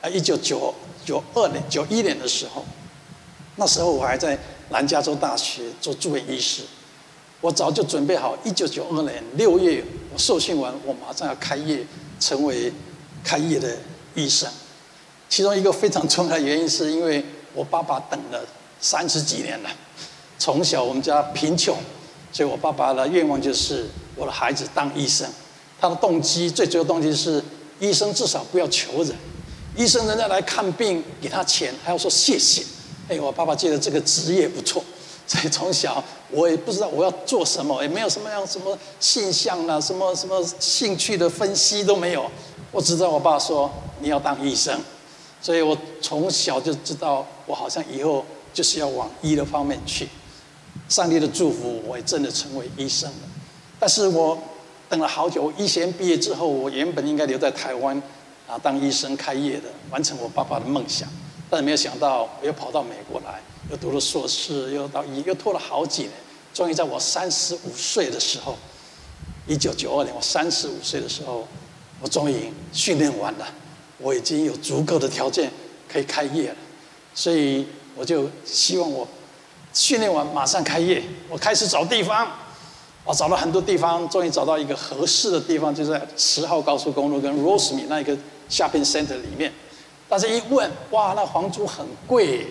[0.00, 2.64] 啊，一九九九二年、九一年的时候，
[3.56, 4.38] 那时候我还在
[4.70, 6.62] 南加州大学做住院医师，
[7.42, 11.86] 我早就准备好，一九九二年六月我受训完，我马上要开业，
[12.18, 12.72] 成为
[13.22, 13.76] 开业的
[14.14, 14.50] 医生。
[15.28, 18.42] 其中一个非常重要的原因，是因为我爸爸等了
[18.80, 19.70] 三十几年了。
[20.38, 21.76] 从小我们家贫穷，
[22.32, 25.28] 所以我爸爸的愿望就是我的孩子当医生。
[25.80, 27.42] 他的动机最主要动机是，
[27.80, 29.14] 医生至少不要求人，
[29.76, 32.62] 医生人家来看病给他钱，还要说谢谢。
[33.08, 34.82] 哎，我爸爸觉得这个职业不错，
[35.26, 42.30] 所以从小我也不知道我要做什么，也没有什么样什么现象啊，什么什么兴趣的分析都没有。
[42.72, 44.78] 我只知道我爸说你要当医生。
[45.40, 48.24] 所以我从小就知道，我好像以后
[48.56, 50.08] 就是要往医的方面去。
[50.88, 53.28] 上帝的祝福，我也真的成为医生了。
[53.78, 54.38] 但是我
[54.88, 58.00] 等了好久，医学院毕业之后，我原本应该留在台湾
[58.48, 61.06] 啊当医生开业的，完成我爸爸的梦想。
[61.50, 66.12] 但是没有想到，我又跑到美国来，又读了硕士，又到医，又拖了好几年。
[66.54, 68.56] 终于在我三十五岁的时候，
[69.46, 71.46] 一九九二年，我三十五岁的时候，
[72.00, 73.46] 我终于训练完了。
[73.98, 75.50] 我已经有足够的条件
[75.88, 76.56] 可以开业了，
[77.14, 77.66] 所以
[77.96, 79.06] 我就希望我
[79.72, 81.02] 训练完马上开业。
[81.28, 82.28] 我开始找地方，
[83.04, 88.16] 我找了很多地方，终于找到一个合适的地方，就在十号高速公路跟 Roseme 那一个
[88.50, 89.52] shopping center 里面。
[90.08, 92.46] 但是一问，哇，那房租很贵，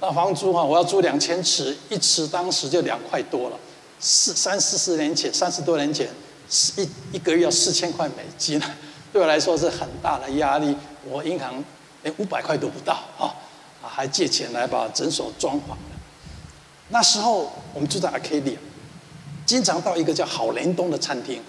[0.00, 3.56] 那房租哈，我要租两千尺，一尺当时就两块多了，
[4.00, 6.08] 四三四十年前，三十多年前，
[6.76, 8.60] 一一个月要四千块美金。
[9.12, 10.74] 对我来说是很大的压力，
[11.08, 11.62] 我银行
[12.02, 13.30] 连五百块都不到啊，
[13.82, 15.74] 还借钱来把诊所装潢。
[16.88, 18.56] 那时候我们住在 Arcadia，
[19.46, 21.40] 经常到一个叫好联东的餐厅，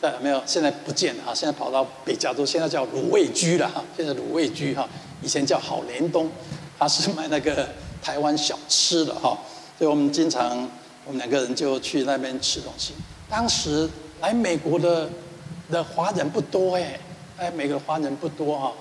[0.00, 4.88] 对，没有，现在不见了啊，现在跑到北加州，现在叫卤味居了哈，现在卤味居哈，
[5.22, 6.30] 以前叫好联东，
[6.78, 7.68] 他是卖那个
[8.02, 9.38] 台湾小吃的哈，
[9.78, 10.68] 所以我们经常
[11.04, 12.94] 我们两个人就去那边吃东西。
[13.28, 13.88] 当时
[14.20, 15.08] 来美国的。
[15.70, 16.98] 的华人不多哎，
[17.38, 18.72] 哎，每个华人不多哈，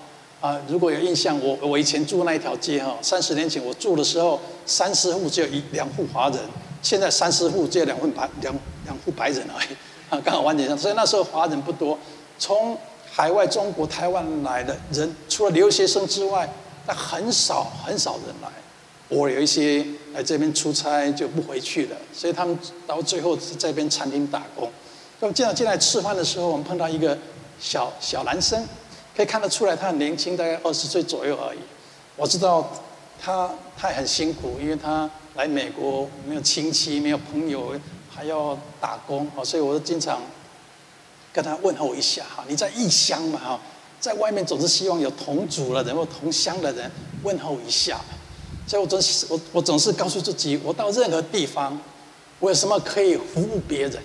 [0.42, 6.40] 啊，如果有印象，我我以前住那一条街哈，三十年前我住的时候，三十户只有一两户华人，
[6.82, 9.68] 现在三十户只有两户白两两户白人而已，
[10.10, 12.00] 啊，刚好完全相反，所以那时候华人不多，
[12.38, 12.78] 从
[13.12, 16.50] 海外中国台湾来的人，除了留学生之外，
[16.88, 18.48] 那很少很少人来，
[19.10, 24.72] 我有一些来这边出差就不回去了，所以他们到最后是在这边餐厅打工。
[25.20, 27.18] 那么经常进来吃饭的时候，我们碰到一个
[27.60, 28.66] 小小男生，
[29.20, 31.60] 可以看得出来他很年轻，大概二十岁左右而已。
[32.16, 32.72] 我知道
[33.22, 37.78] 他他也很辛苦，因为他来美国没有亲戚，没有朋友，
[38.10, 40.22] 还要打工啊，所以我就经常
[41.34, 42.46] 跟他问候一下哈。
[42.48, 43.60] 你在异乡嘛哈，
[44.00, 46.90] 在外面总是希望有同族的人或同乡的人
[47.24, 48.00] 问候一下。
[48.66, 51.78] 所以我总是我我总是告诉自己，我到任何地方，
[52.40, 54.02] 我有什么可以服务别人。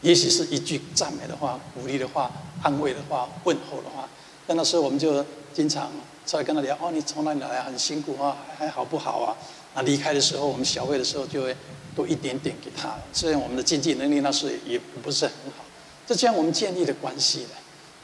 [0.00, 2.28] 也许是一句赞美的话、鼓励的话、
[2.60, 4.08] 安慰的话、问候的话。
[4.46, 5.90] 但那时候我们就经常
[6.26, 7.62] 出来跟他聊：“哦，你从哪里来？
[7.62, 9.36] 很辛苦啊，还好不好啊？”
[9.74, 11.56] 那离开的时候，我们小费的时候就会
[11.94, 12.94] 多一点点给他。
[13.12, 15.64] 虽然我们的经济能力那时也不是很好，
[16.06, 17.50] 就这样我们建立的关系的。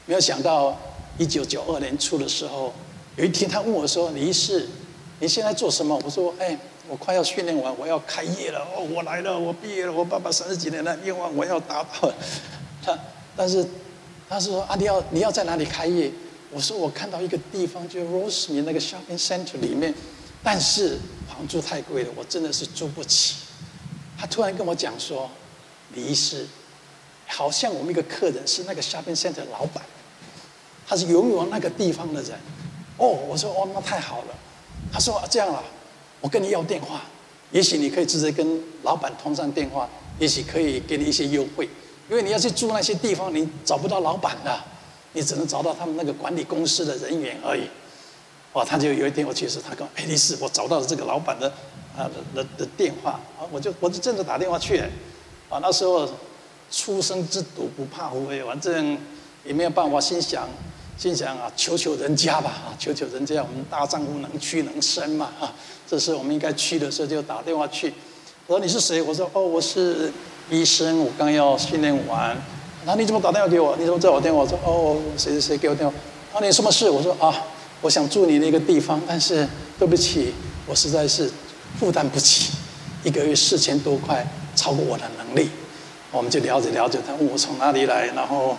[0.05, 0.77] 没有想到
[1.17, 2.73] 一九九二年初的时候，
[3.15, 4.67] 有一天他问我说：“李医师，
[5.19, 6.57] 你现在做什么？”我说：“哎。”
[6.89, 8.81] 我快要训练完，我要开业了哦！
[8.91, 12.15] 我来了，我毕业了，我爸爸三十几年的愿望我要达到了。
[12.83, 12.97] 他，
[13.37, 13.63] 但是
[14.27, 16.11] 他是说啊，你要你要在哪里开业？
[16.51, 19.93] 我说我看到一个地方，就是 Rosemead 那个 shopping center 里面，
[20.43, 23.35] 但是房租太贵了，我真的是租不起。
[24.17, 25.29] 他突然跟我讲说，
[25.93, 26.47] 李医师，
[27.27, 29.83] 好像我们一个客人是那个 shopping center 的老板，
[30.87, 32.31] 他是拥有那个地方的人。
[32.97, 34.35] 哦，我说哦，那太好了。
[34.91, 35.63] 他说啊，这样了。
[36.19, 37.03] 我跟你要电话，
[37.51, 39.87] 也许你可以直接跟老板通上电话，
[40.19, 41.69] 也许可以给你一些优惠。
[42.09, 44.61] 因为你要去住那些地方，你找不到老板的，
[45.13, 47.63] 你只能找到他们那个管理公司的人员而已。
[48.53, 51.47] 哇，他就有一天我去的时，他跟我，哎，李师，我找到了这个老板的
[51.95, 54.79] 啊的的电话啊，我就我就真的打电话去。
[55.49, 56.09] 啊，那时候
[56.71, 58.97] 初生之犊不怕虎，反正
[59.45, 60.47] 也没有办法，心想。
[60.97, 65.55] 心想啊，求求人家吧，啊，求求人家，我们大丈夫能屈能伸嘛，啊，
[65.87, 67.93] 这时我们应该去的时候就打电话去。
[68.47, 69.01] 我说你是谁？
[69.01, 70.11] 我说哦，我是
[70.49, 72.35] 医生，我刚要训练完。
[72.85, 73.75] 那你怎么打电话给我？
[73.77, 74.41] 你怎么知道我电话？
[74.41, 75.93] 我说哦，谁谁谁给我电话？
[76.33, 76.89] 啊，你什么事？
[76.89, 77.33] 我说啊，
[77.81, 80.33] 我想住你那个地方，但是对不起，
[80.65, 81.29] 我实在是
[81.79, 82.51] 负担不起，
[83.03, 85.49] 一个月四千多块，超过我的能力。
[86.11, 88.57] 我们就聊着聊着，他问我从哪里来，然后，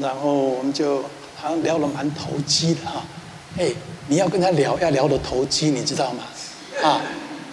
[0.00, 1.02] 然后我们就。
[1.36, 3.02] 好像聊得蛮投机的哈，
[3.58, 3.68] 哎，
[4.06, 6.22] 你要跟他聊，要聊得投机，你知道吗？
[6.82, 7.02] 啊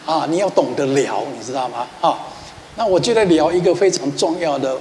[0.06, 1.86] 啊，你要懂得聊，你知道吗？
[2.00, 2.18] 啊，
[2.78, 4.78] 那我觉得聊一个非常重要的，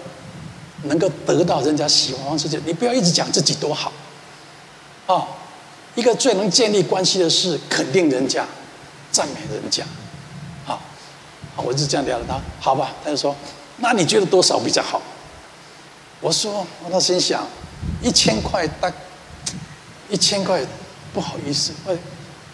[0.85, 3.93] 能够得到人家喜欢方式，就你不要一直讲自己多好，
[5.07, 5.27] 啊，
[5.95, 8.47] 一个最能建立关系的是肯定人家，
[9.11, 9.85] 赞美人家，
[10.67, 10.79] 啊，
[11.57, 12.93] 我就这样聊了他，好吧？
[13.05, 13.35] 他就说，
[13.79, 15.01] 那你觉得多少比较好？
[16.21, 17.47] 我说，我那心想。
[18.03, 18.93] 一千块大，
[20.11, 20.61] 一千块
[21.15, 21.97] 不好意思，我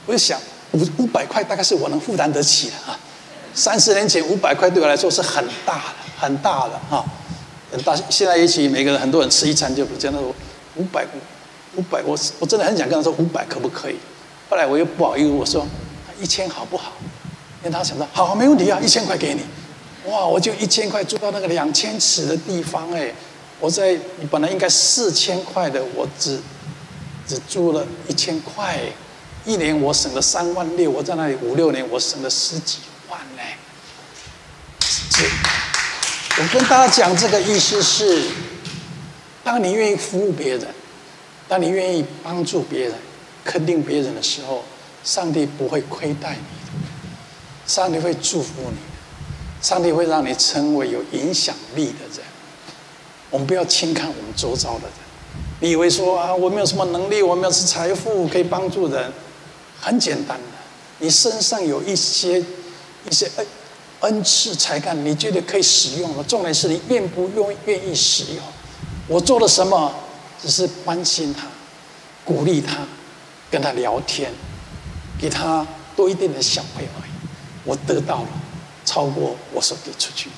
[0.07, 0.39] 我就想
[0.71, 2.97] 五五百块大概是我能负担得起的啊。
[3.53, 5.83] 三十年前五百块对我来说是很大的，
[6.17, 7.05] 很大的哈。
[7.71, 10.35] 很大，现在也许每个人很多人吃一餐就不这样说
[10.77, 13.97] 五百五五百，我我真的很想跟他说五百可不可以？
[14.49, 15.67] 后来我又不好意思，我说
[16.21, 16.93] 一千好不好？
[17.63, 19.41] 因为他想到好，没问题啊，一千块给你。
[20.11, 23.13] 哇，我就一千块住到那个两千尺的地方哎。
[23.59, 26.39] 我在你本来应该四千块的，我只
[27.27, 28.79] 只租了一千块，
[29.47, 33.43] 一年我省了三万六，我在那里五六年，我省了十几万呢。
[36.39, 38.25] 我跟大家讲这个意思是，
[39.43, 40.67] 当你愿意服务别人，
[41.49, 42.93] 当你愿意帮助别人、
[43.43, 44.63] 肯定别人的时候，
[45.03, 46.87] 上帝不会亏待你的，
[47.67, 48.77] 上帝会祝福你，
[49.63, 52.27] 上帝会让你成为有影响力的人。
[53.31, 54.93] 我们不要轻看我们周遭的人，
[55.61, 59.11] 你以为说啊，我没有什么能力，我没有是财富可以帮助人，
[59.81, 60.59] 很简单的，
[60.99, 62.45] 你身上有一些
[63.09, 63.27] 一些
[64.01, 68.45] 恩赐才干，你觉得可以使用的，重点是你愿不愿愿意使用。
[69.09, 69.93] 我做了什么？
[70.43, 71.47] 只是关心他，
[72.25, 72.87] 鼓励他，
[73.51, 74.31] 跟他聊天，
[75.19, 77.11] 给他多一点的小费而已。
[77.65, 78.29] 我得到了
[78.85, 80.37] 超过我所给出去的，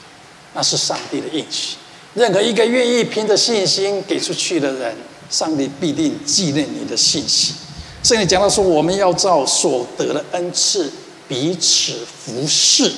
[0.55, 1.77] 那是上帝的应许。
[2.15, 4.97] 任何一个愿意凭着信心给出去的人，
[5.29, 7.55] 上帝必定纪念你的信心。
[8.03, 10.91] 圣经讲到说，我们要照所得的恩赐
[11.27, 12.91] 彼此服侍，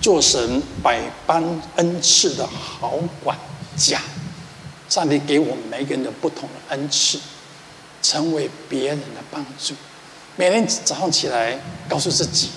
[0.00, 1.42] 做神百般
[1.76, 3.36] 恩赐的好管
[3.76, 4.00] 家。
[4.88, 7.18] 上帝给我们每个人的不同的恩赐，
[8.02, 9.74] 成为别人的帮助。
[10.36, 12.48] 每天早上起来，告诉自己，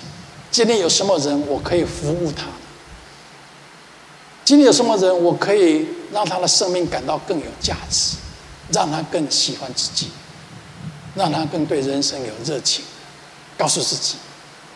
[0.49, 2.45] 今天有什么人我可以服务他。
[4.45, 8.15] 今天有什么人，我可以让他的生命感到更有价值，
[8.71, 10.07] 让他更喜欢自己，
[11.13, 12.83] 让他更对人生有热情。
[13.57, 14.15] 告诉自己，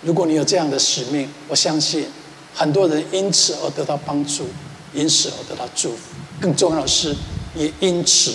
[0.01, 2.07] 如果你有这样的使命，我相信
[2.57, 4.47] 很多人因此而得到帮助，
[4.91, 6.15] 因此而得到祝福。
[6.41, 7.15] 更重要的是，
[7.55, 8.33] 也因此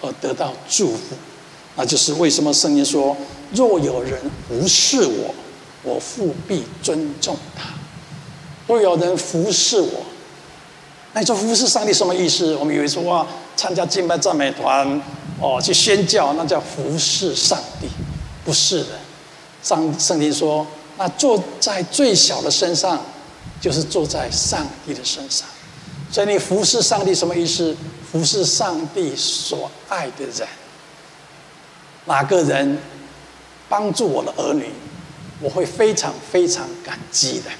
[0.00, 1.16] 而得到祝福。
[1.74, 3.16] 那就是为什么圣经说
[3.52, 4.16] ：“若有人
[4.48, 5.34] 服侍我，
[5.82, 7.70] 我父必尊重他。”
[8.68, 10.04] 若有人服侍我，
[11.12, 12.54] 那你说服侍上帝什么意思？
[12.54, 15.02] 我们以为说哇，参加敬拜赞美团，
[15.40, 17.88] 哦，去宣教，那叫服侍上帝，
[18.44, 18.90] 不是的。
[19.64, 20.64] 上圣经说，
[20.96, 23.02] 那坐在最小的身上，
[23.64, 25.48] 就是坐在上帝的身上。
[26.12, 27.74] 所以你服侍上帝什么意思？
[28.12, 30.46] 服侍上帝所爱的人。
[32.04, 32.78] 哪个人
[33.66, 34.66] 帮助我的儿女，
[35.40, 37.50] 我会非常非常感激的。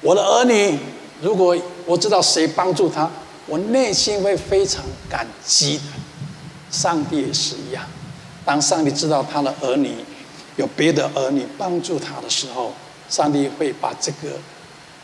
[0.00, 0.78] 我的儿女，
[1.20, 3.10] 如果我知道谁帮助他，
[3.46, 5.82] 我内心会非常感激的。
[6.70, 7.84] 上帝也是一样，
[8.46, 9.96] 当上帝知道他的儿女
[10.56, 12.72] 有别的儿女帮助他的时候，
[13.10, 14.38] 上帝会把这个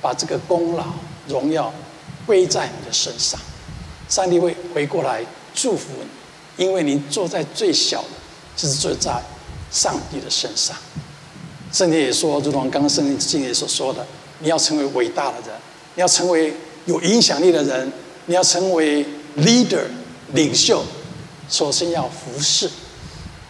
[0.00, 0.84] 把这个功劳
[1.28, 1.72] 荣耀
[2.24, 3.38] 归在你的身上，
[4.08, 5.22] 上帝会回过来
[5.54, 6.64] 祝福你。
[6.64, 8.08] 因为你坐在最小的，
[8.56, 9.20] 就是坐在
[9.70, 10.74] 上帝的身上。
[11.70, 14.06] 圣经也说，如同刚刚圣经也所说的，
[14.38, 15.50] 你要成为伟大的人，
[15.96, 16.54] 你要成为
[16.86, 17.92] 有影响力的人，
[18.24, 19.04] 你要成为
[19.36, 19.82] leader
[20.32, 20.82] 领袖，
[21.50, 22.70] 首先要服侍。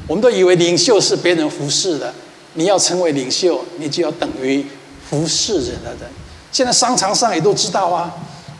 [0.08, 2.12] 我们都以为领袖是别人服侍的，
[2.56, 4.66] 你要成为领袖，你就要等于
[5.08, 6.10] 服侍人的人。
[6.50, 8.12] 现在商场上也都知道啊，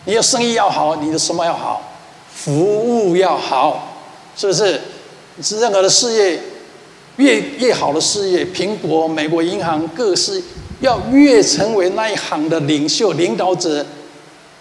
[0.07, 1.83] 你要生意要好，你的什么要好？
[2.33, 3.93] 服务要好。
[4.39, 4.79] 是不是？
[5.43, 6.39] 是任何的事业，
[7.17, 10.43] 越越好的事业，苹果、美国银行、各式，
[10.81, 13.85] 要越成为那一行的领袖、领导者，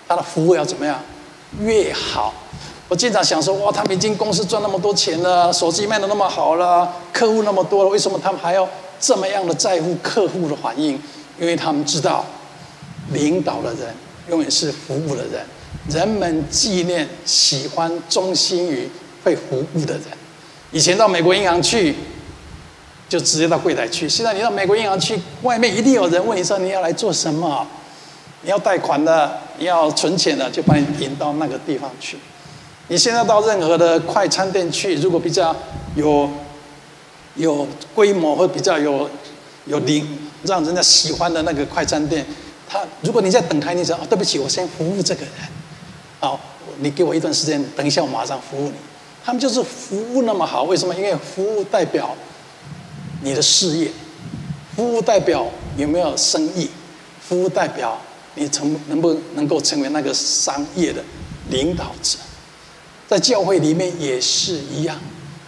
[0.08, 0.98] 他的服务要怎么样？
[1.60, 2.34] 越好。
[2.88, 8.66] 我经常想说，哇，他们已经公司赚那么多钱了，手机卖得那么好了，客户那么多了，为什么他们还要
[9.06, 11.00] 这么样的在乎客户的反应？
[11.40, 12.26] 因为他们知道，
[13.12, 13.94] 领导的人
[14.30, 15.46] 永远是服务的人，
[15.90, 18.90] 人们纪念、喜欢、忠心于。
[19.26, 20.04] 会服务的人，
[20.72, 21.96] 以前到美国银行去，
[23.10, 24.08] 就直接到柜台去。
[24.08, 27.66] 现在你到美国银行去，外面一定有人问你说，你要来做什么？
[28.44, 32.20] 你要贷款的，你要存钱的，就把你引到那个地方去。
[32.90, 35.56] 你现在到任何的快餐店去，如果比较
[35.96, 36.30] 有
[37.36, 39.10] 有规模或比较有
[39.66, 40.08] 有灵
[40.44, 42.26] 让人家喜欢的那个快餐店，
[42.68, 45.34] 他如果你在等台，你说哦，对不起，我先服务这个人。
[46.20, 46.40] 好，
[46.80, 48.76] 你给我一段时间，等一下我马上服务你。
[49.24, 50.94] 他们就是服务那么好，为什么？
[50.96, 52.16] 因为服务代表
[53.22, 53.92] 你的事业，
[54.76, 56.70] 服务代表有没有生意，
[57.28, 58.00] 服务代表
[58.36, 61.04] 你成能不能够成为那个商业的
[61.50, 62.20] 领导者。
[63.08, 65.00] 在教会里面也是一样，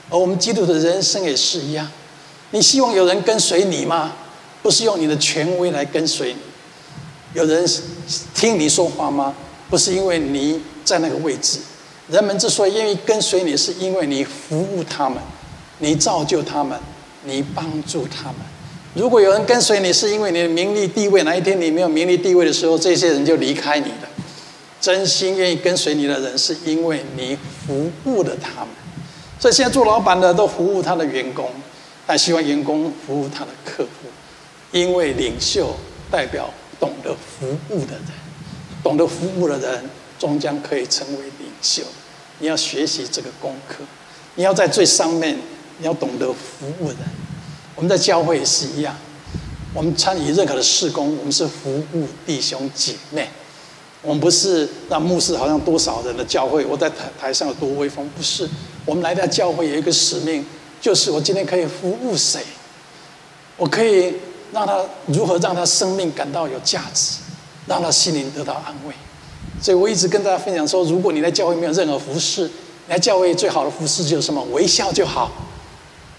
[0.09, 1.87] 而我们基督的人生也是一样。
[2.51, 4.13] 你希望有人跟随你吗？
[4.63, 6.39] 不是用你的权威来跟随你。
[7.33, 7.65] 有人
[8.33, 9.33] 听你说话吗？
[9.69, 11.59] 不是因为你在那个位置。
[12.09, 15.21] 人们之所以愿意跟随你，是因为你服务他们，
[15.79, 16.79] 你造就他们，
[17.25, 18.35] 你帮助他们。
[18.93, 24.07] 如果有人跟随你，是因为你的名利地位，哪一天你没有名利地位的时候，这些人就离开你了。
[24.79, 28.69] 真心愿意跟随你的人，是因为你服务了他们。
[29.39, 31.49] 所以现在做老板的都服务他的员工，
[32.05, 34.09] 但希望员工服务他的客户。
[34.71, 35.73] 因为领袖
[36.11, 38.03] 代表懂得服务的人，
[38.83, 41.83] 懂得服务的人终将可以成为领袖。
[42.39, 43.83] 你要学习这个功课，
[44.35, 45.37] 你要在最上面，
[45.77, 46.97] 你要懂得服务人。
[47.75, 48.93] 我们在教会也是一样，
[49.73, 53.29] 我们参与任何的事工，我们是服务弟兄姐妹。
[54.01, 58.47] 我们不是让牧师好像多少人的教会，我在台台上有多威风，不是。
[58.87, 60.45] 我们来到教会有一个使命，
[60.79, 62.41] 就是我今天可以服务谁，
[63.57, 64.15] 我可以
[64.53, 67.17] 让他如何让他生命感到有价值，
[67.67, 68.93] 让他心灵得到安慰。
[69.61, 72.49] 所以我一直跟大家分享说，如果你来教会没有任何服侍，
[72.87, 74.41] 来教会最好的服侍就是什么？
[74.53, 75.29] 微笑就好，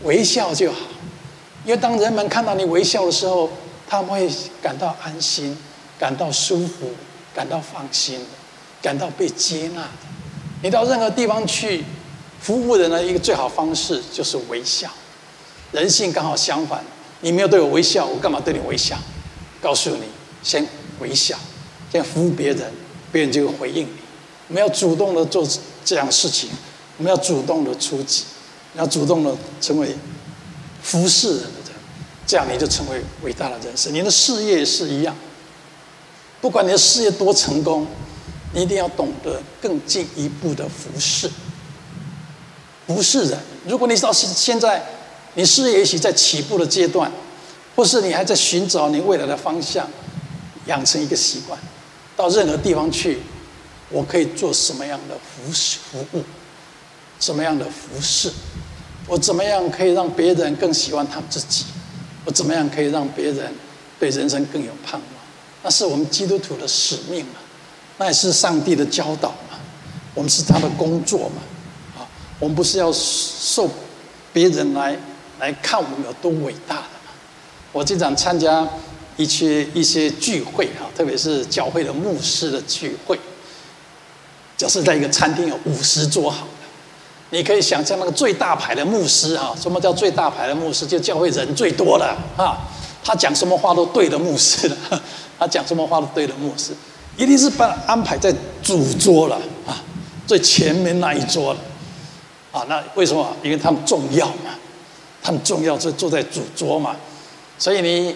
[0.03, 0.79] 微笑就好。
[1.65, 3.49] 因为当人们看到你微笑的时候，
[3.89, 5.57] 他们会感到安心，
[5.99, 6.91] 感到舒服，
[7.35, 8.21] 感到放心，
[8.83, 9.89] 感到被接纳。
[10.63, 11.85] 你到任何地方去
[12.41, 14.91] 服务人的一个最好方式就是微笑。
[15.73, 16.83] 人性刚好相反，
[17.21, 18.97] 你没有对我微笑，我干嘛对你微笑？
[19.61, 20.05] 告诉你，
[20.43, 20.67] 先
[21.01, 21.39] 微笑，
[21.93, 22.73] 先服务别人。
[23.11, 23.93] 别人就会回应你。
[24.49, 25.43] 我们要主动的做
[25.83, 26.51] 这样的事情，
[26.99, 28.25] 我们要主动的出击，
[28.75, 29.97] 要主动的成为
[30.83, 31.73] 服侍人的人，
[32.27, 33.91] 这样你就成为伟大的人士。
[33.91, 35.17] 你的事业是一样，
[36.43, 37.87] 不管你的事业多成功，
[38.53, 41.31] 你一定要懂得更进一步的服侍。
[42.89, 44.83] 服侍人，如果你到现现在，
[45.35, 47.13] 你事业也许在起步的阶段，
[47.77, 49.87] 或是你还在寻找你未来的方向，
[50.67, 51.57] 养成一个习惯，
[52.17, 53.19] 到任何地方去，
[53.91, 56.23] 我可以做什么样的服侍服务，
[57.21, 58.33] 什么样的服侍，
[59.07, 61.67] 我怎么样可以让别人更喜欢他自己，
[62.25, 63.55] 我怎么样可以让别人
[64.01, 65.03] 对人生更有盼望？
[65.63, 67.35] 那是我们基督徒的使命嘛，
[67.99, 69.59] 那也是上帝的教导嘛，
[70.15, 71.43] 我们是他的工作嘛，
[72.39, 73.69] 我们不是要受
[74.33, 74.97] 别人来
[75.41, 76.83] 来看我们有多伟大的。
[77.73, 78.67] 我经常参加
[79.17, 83.19] 一些一些聚会哈，特别是教会的牧师的聚会，
[84.57, 86.51] 就是在一个餐厅有五十桌好了，
[87.31, 90.87] 你可以想象那个最大牌的牧师哈，什么叫最大牌的牧师？
[90.87, 92.57] 就教会人最多的啊，
[93.05, 94.77] 他讲什么话都对的牧师了，
[95.39, 96.73] 他讲什么话都对的牧师，
[97.17, 99.37] 一定是把安排在主桌了
[99.67, 99.83] 啊，
[100.27, 101.61] 最前面那一桌了
[102.53, 102.65] 啊。
[102.69, 103.35] 那为什么？
[103.43, 104.55] 因为他们重要嘛，
[105.23, 106.97] 他们重要就坐在主桌嘛。
[107.59, 108.15] 所以你，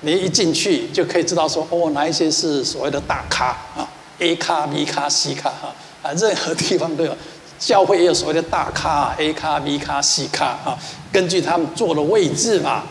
[0.00, 3.88] 你一进去就可以知道说，哦，哪一些是所谓的大咖啊
[4.18, 7.16] ？A 咖、B 咖、C 咖哈啊，任何地方都有，
[7.58, 10.78] 教会也有所谓的大咖，A 咖、B 咖、C 咖啊，
[11.12, 12.84] 根据他们坐的位置嘛，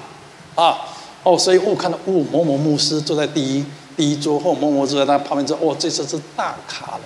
[0.55, 0.78] 啊，
[1.24, 3.65] 哦，所以我看到哦，某某牧师坐在第一
[3.95, 7.01] 第一桌，或某某坐在他旁边说，哦，这次是大咖了，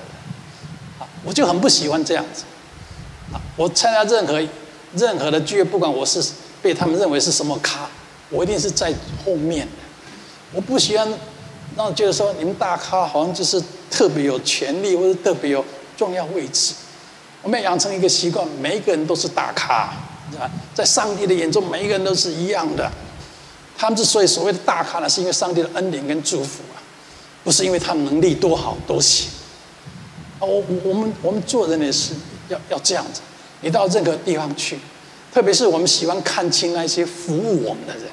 [0.99, 2.43] 啊，我就很不喜欢这样子，
[3.55, 4.41] 我参加任何
[4.95, 6.21] 任何的聚会，不管我是
[6.61, 7.87] 被他们认为是什么咖。
[8.29, 8.91] 我一定是在
[9.23, 9.83] 后面的，
[10.51, 11.07] 我不喜欢
[11.77, 15.63] 让觉得说你们大咖好像就是特别有权力或者特别有
[15.95, 16.73] 重要位置。
[17.43, 19.93] 我们要养成一个习惯，每一个人都是大咖，
[20.73, 22.91] 在上帝的眼中，每一个人都是一样的。
[23.77, 26.81] 他们之所以所谓的大咖呢，是因为上帝的恩典跟祝福啊，
[27.43, 29.29] 不是因为他们能力多好多行。
[30.39, 32.13] 啊，我我们我们做人也是
[32.49, 33.21] 要要这样子。
[33.65, 34.77] 你到任何地方去。
[35.33, 38.03] 特别是我们喜欢看清那些服务我们的人，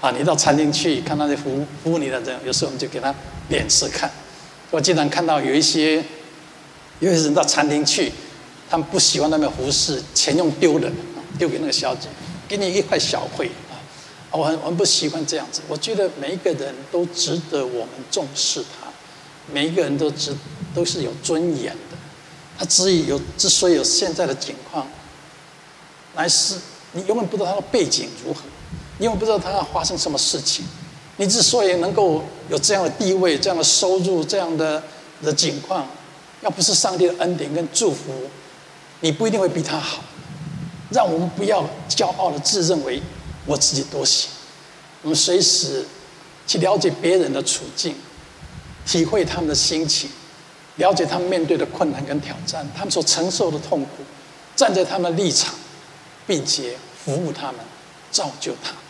[0.00, 3.14] 啊，你到餐厅去看那些服务服务你的人，有时候我们就给他
[3.50, 4.10] 脸色看。
[4.70, 6.02] 我经常看到有一些
[6.98, 8.10] 有些人到餐厅去，
[8.70, 10.90] 他们不喜欢那边服侍，钱用丢的，
[11.38, 12.08] 丢给那个小姐，
[12.48, 13.76] 给你一块小费啊。
[14.32, 15.60] 我很我很不喜欢这样子。
[15.68, 18.88] 我觉得每一个人都值得我们重视他，
[19.52, 20.34] 每一个人都值
[20.74, 21.93] 都是有尊严的。
[22.58, 24.86] 他之以有之所以有现在的境况。
[26.14, 26.56] 来是，
[26.92, 28.42] 你永远不知道他的背景如何，
[28.98, 30.64] 你永远不知道他要发生什么事情。
[31.16, 34.82] 你之所以能够有这样的地位、这样的收入、这样的
[35.22, 35.86] 的境况，
[36.40, 38.12] 要不是上帝的恩典跟祝福，
[39.00, 40.02] 你不一定会比他好。
[40.90, 43.02] 让我们不要骄傲的自认为
[43.46, 44.28] 我自己多行，
[45.02, 45.84] 我们随时
[46.46, 47.96] 去了解别人的处境，
[48.86, 50.10] 体会他们的心情，
[50.76, 54.02] 了解他们面对的困难跟挑战，他们所承受的痛苦，
[54.54, 55.54] 站在他们的立场。
[56.26, 57.56] 并且服务他们，
[58.10, 58.80] 造就他们。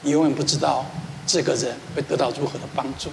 [0.00, 0.86] 你永远不知道
[1.26, 3.10] 这个人会得到如何的帮助，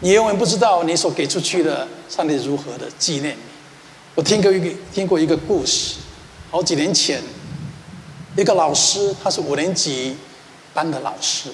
[0.00, 3.42] 你永远不知道你所给出去的上帝如何的纪念你。
[4.16, 5.98] 我听过一个听过一个故事，
[6.50, 7.22] 好几年前，
[8.36, 10.16] 一个老师，他是五年级
[10.74, 11.48] 班的老师，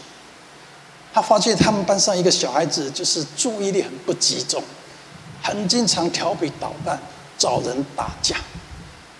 [1.12, 4.64] 他发现他们班上一个小孩子就是注意力很不集中，
[5.42, 6.98] 很经常调皮捣蛋，
[7.36, 8.36] 找人打架。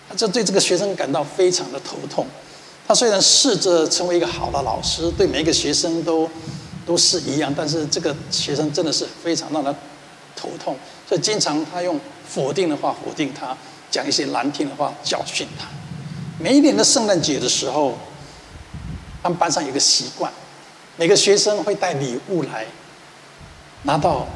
[0.07, 2.25] 他这对这个学生感到非常的头痛。
[2.87, 6.27] 他虽然试着成为一个好的老师，对每一个学生都
[6.85, 9.71] 都是一样，但是这个学生真的是非常让他
[10.35, 10.75] 头痛。
[11.07, 13.55] 所以经常他用否定的话否定他，
[13.91, 15.67] 讲一些难听的话教训他。
[16.39, 17.95] 每一年的圣诞节的时候，
[19.21, 20.31] 他们班上有个习惯，
[20.97, 22.65] 每个学生会带礼物来，
[23.83, 24.27] 拿到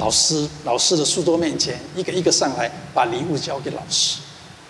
[0.00, 4.18] 老师老师的书桌面前，一个一个上来把礼物交给老师。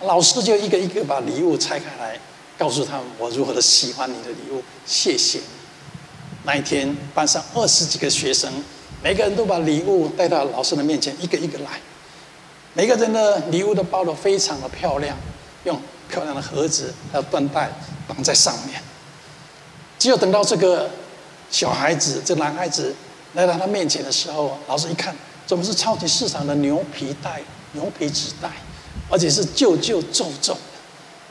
[0.01, 2.19] 老师就一个一个把礼物拆开来，
[2.57, 5.39] 告诉他们我如何的喜欢你的礼物，谢谢。
[6.43, 8.51] 那一天，班上二十几个学生，
[9.01, 11.79] 每个人都把礼物带到老师的面前，一个一个来。
[12.73, 15.15] 每个人的礼物都包得非常的漂亮，
[15.63, 15.79] 用
[16.09, 17.71] 漂亮的盒子还有缎带
[18.05, 18.81] 绑在上面。
[19.97, 20.89] 只有等到这个
[21.49, 22.93] 小孩子，这男孩子
[23.33, 25.15] 来到他面前的时候，老师一看，
[25.45, 27.41] 怎么是超级市场的牛皮袋、
[27.73, 28.49] 牛皮纸袋？
[29.09, 30.59] 而且是旧旧皱皱的，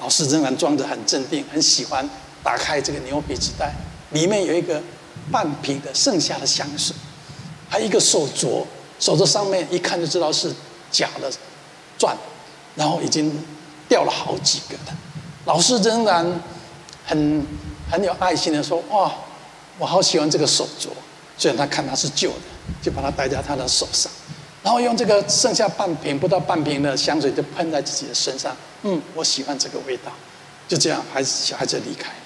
[0.01, 2.09] 老师仍然装着很镇定，很喜欢
[2.43, 3.75] 打开这个牛皮纸袋，
[4.11, 4.83] 里面有一个
[5.31, 6.95] 半瓶的剩下的香水，
[7.69, 8.65] 还有一个手镯，
[8.99, 10.53] 手镯上面一看就知道是
[10.91, 11.31] 假的
[11.99, 12.17] 钻，
[12.75, 13.33] 然后已经
[13.89, 14.97] 掉了好几个了。
[15.45, 16.25] 老师仍然
[17.07, 17.47] 很
[17.91, 19.13] 很有爱心的说：“哇，
[19.79, 20.89] 我好喜欢这个手镯，
[21.41, 22.37] 虽然他看它是旧的，
[22.83, 24.13] 就把它戴在他的手上。”
[24.63, 30.13] 然后用这个剩下半瓶不到半瓶的香水就喷在自己的身上，嗯，我喜欢这个味道，
[30.69, 32.17] 就这样，孩子小孩子离开了。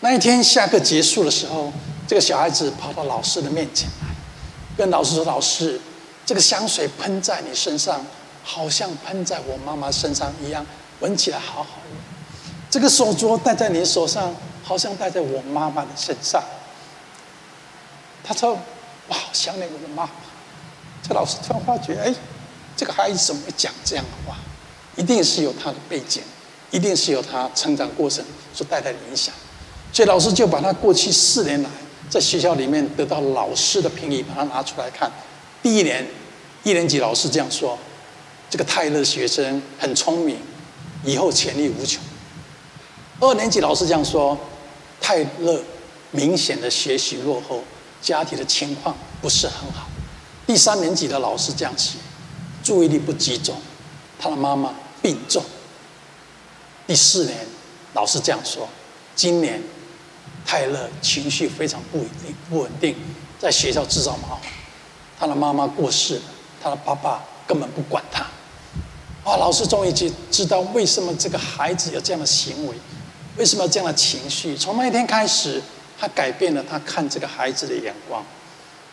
[0.00, 1.72] 那一天下课结束的时候，
[2.08, 4.08] 这个小孩子跑到老师的面前来，
[4.76, 5.80] 跟老师说：“老师，
[6.26, 8.04] 这个香水喷在你身上，
[8.42, 10.66] 好像喷在我妈妈身上一样，
[10.98, 12.00] 闻起来好好闻。
[12.68, 14.34] 这个手镯戴在你手上，
[14.64, 16.42] 好像戴在我妈妈的身上。”
[18.28, 18.50] 他说
[19.08, 20.10] ：“我好想念我的妈妈。”
[21.02, 22.14] 这老师突然发觉，哎，
[22.76, 24.36] 这个孩子怎么讲这样的话？
[24.96, 26.22] 一定是有他的背景，
[26.70, 28.22] 一定是有他成长过程
[28.52, 29.32] 所带来的影响。
[29.94, 31.70] 所以老师就把他过去四年来
[32.10, 35.10] 在学校里面得到老师的评语，把他拿出来看。
[35.62, 36.06] 第一年，
[36.64, 37.78] 一年级老师这样说
[38.50, 40.36] ：“这个泰勒学生很聪明，
[41.02, 42.02] 以后潜力无穷。”
[43.20, 44.38] 二年级老师这样说
[45.00, 45.58] ：“泰勒
[46.10, 47.64] 明显的学习落后，
[48.00, 49.88] 家庭的情况不是很好。”
[50.46, 51.98] 第三年级的老师这样写
[52.62, 53.56] ：“注意力不集中，
[54.18, 54.72] 他的妈妈
[55.02, 55.42] 病重。”
[56.86, 57.46] 第四年，
[57.94, 58.68] 老师这样说
[59.14, 59.62] ：“今年。”
[60.46, 62.96] 泰勒情绪非常不稳定，不稳定，
[63.38, 64.50] 在学校制造麻烦。
[65.18, 66.22] 他的妈妈过世了，
[66.62, 68.22] 他的爸爸根本不管他。
[69.30, 72.74] 啊，老师终于知知道为什么这个孩子有这样的行为，
[73.36, 74.56] 为什么这样的情绪。
[74.56, 75.62] 从那一天开始，
[75.98, 78.24] 他改变了他看这个孩子的眼光。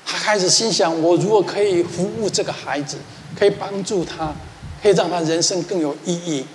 [0.05, 2.97] 他开始心想：我如果可以服务这个孩子，
[3.37, 4.33] 可以帮助他，
[4.81, 6.45] 可以让他人生更有意义，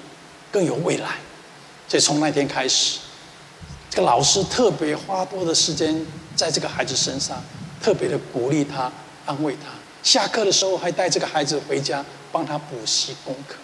[0.52, 1.16] 更有未来。
[1.88, 2.98] 所以从那天开始。
[3.90, 7.42] 这个老师特别花多的时间在这个孩子身上，
[7.82, 8.90] 特别的鼓励他、
[9.26, 9.68] 安慰他。
[10.04, 13.56] 下课的时候还带这个孩子回家，帮他补习功课。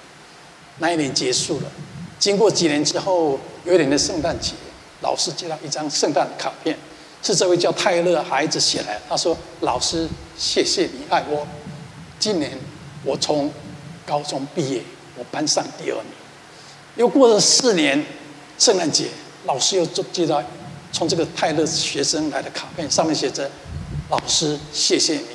[0.79, 1.71] 那一年结束了，
[2.19, 4.55] 经过几年之后，有一年的圣诞节，
[5.01, 6.77] 老师接到一张圣诞卡片，
[7.23, 9.01] 是这位叫泰勒的孩子写来。
[9.09, 11.47] 他说：“老师，谢谢你爱我。
[12.19, 12.59] 今年
[13.05, 13.53] 我从
[14.07, 14.83] 高中毕业，
[15.17, 16.13] 我班上第二名。
[16.97, 18.05] 又过了四年，
[18.59, 19.09] 圣诞节。”
[19.47, 20.43] 老师又接到
[20.91, 23.49] 从这个泰勒学生来的卡片，上面写着
[24.11, 25.27] ：“老师，谢谢你，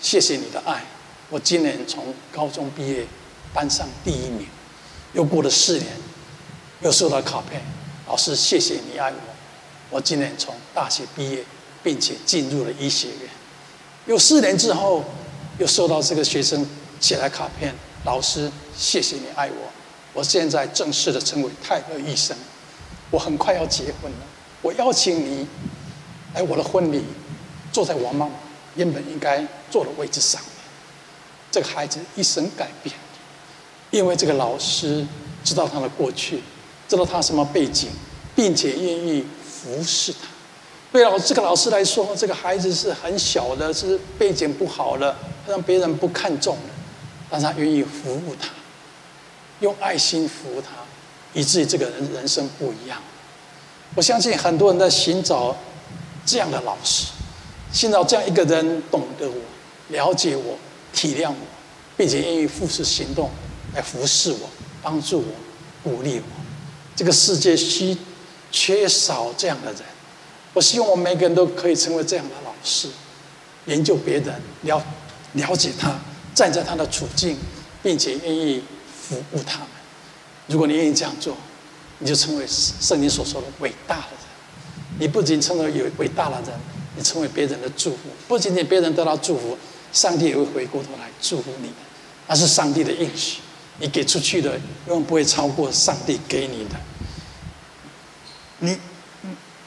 [0.00, 0.84] 谢谢你的爱。
[1.30, 3.06] 我今年从高中毕业，
[3.54, 4.46] 班上第一名。
[5.14, 5.86] 又过了四年，
[6.82, 7.62] 又收到卡片，
[8.08, 9.18] 老师，谢谢你爱我。
[9.90, 11.44] 我今年从大学毕业，
[11.82, 13.28] 并且进入了医学院。
[14.06, 15.04] 又四年之后，
[15.58, 16.66] 又收到这个学生
[16.98, 17.74] 写来卡片，
[18.06, 19.70] 老师，谢谢你爱我。
[20.14, 22.34] 我现在正式的成为泰勒医生。”
[23.10, 24.26] 我很快要结婚了，
[24.62, 25.46] 我邀请你
[26.34, 27.04] 来我的婚礼，
[27.70, 28.32] 坐在我妈妈
[28.74, 30.50] 原本应该坐的位置上面。
[31.50, 32.94] 这个孩子一生改变，
[33.90, 35.06] 因为这个老师
[35.44, 36.42] 知道他的过去，
[36.88, 37.90] 知道他什么背景，
[38.34, 40.20] 并且愿意服侍他。
[40.90, 45.14] 对老这个老师来说，这个孩子是很小的，是背景不好的，
[45.46, 46.74] 让别人不看重的，
[47.30, 48.48] 但是他愿意服务他，
[49.60, 50.70] 用爱心服务他。
[51.34, 52.98] 以至于这个人人生不一样。
[53.94, 55.54] 我相信很多人在寻找
[56.24, 57.08] 这样的老师，
[57.70, 59.36] 寻找这样一个人懂得我、
[59.88, 60.56] 了解我、
[60.92, 61.36] 体谅我，
[61.98, 63.30] 并且愿意付出行动
[63.74, 64.48] 来服侍我、
[64.82, 66.37] 帮助我、鼓励我。
[66.98, 67.96] 这个世界需
[68.50, 69.82] 缺少这样的人。
[70.52, 72.88] 我希望我们每个人都可以成为这样的老师，
[73.66, 74.84] 研究别人，了
[75.34, 75.96] 了解他，
[76.34, 77.38] 站在他的处境，
[77.84, 78.60] 并且愿意
[79.00, 79.68] 服务他们。
[80.48, 81.36] 如果你愿意这样做，
[82.00, 84.98] 你就成为圣经所说的伟大的人。
[84.98, 86.60] 你不仅成为有伟大的人，
[86.96, 88.08] 你成为别人的祝福。
[88.26, 89.56] 不仅仅别人得到祝福，
[89.92, 91.70] 上帝也会回过头来祝福你。
[92.26, 93.38] 那是上帝的应许，
[93.80, 96.76] 你给出去的永远不会超过上帝给你的。
[98.60, 98.76] 你，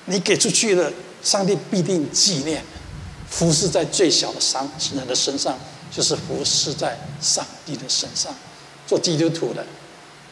[0.05, 0.91] 你给出去的，
[1.24, 2.64] 上帝必定纪念。
[3.30, 5.57] 服侍在最小的商人的身上，
[5.89, 8.36] 就是服侍在上帝的身上。
[8.86, 9.66] 做基督徒的。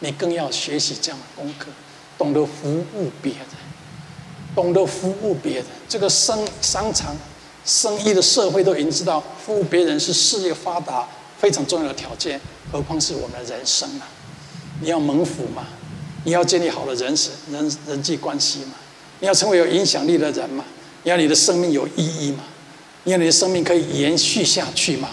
[0.02, 1.68] 你更要学习这样的功课，
[2.18, 3.46] 懂得服务别人，
[4.56, 5.66] 懂得服务别人。
[5.90, 7.14] 这个生商场、
[7.66, 11.06] 生意的社会都已经知道，服务别人是事业发达
[11.40, 12.40] 非常重要的条件，
[12.72, 14.04] 何况是我们的人生呢？
[14.82, 15.66] 你要蒙福嘛？
[16.26, 18.74] 你要建立好的人生、人人际关系嘛？
[19.22, 20.66] 你要成为有影响力的人嘛？
[21.04, 22.44] 你要你的生命有意义嘛？
[23.06, 25.10] 你要你的生命可以延续下去嘛？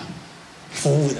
[0.72, 1.16] 服务人、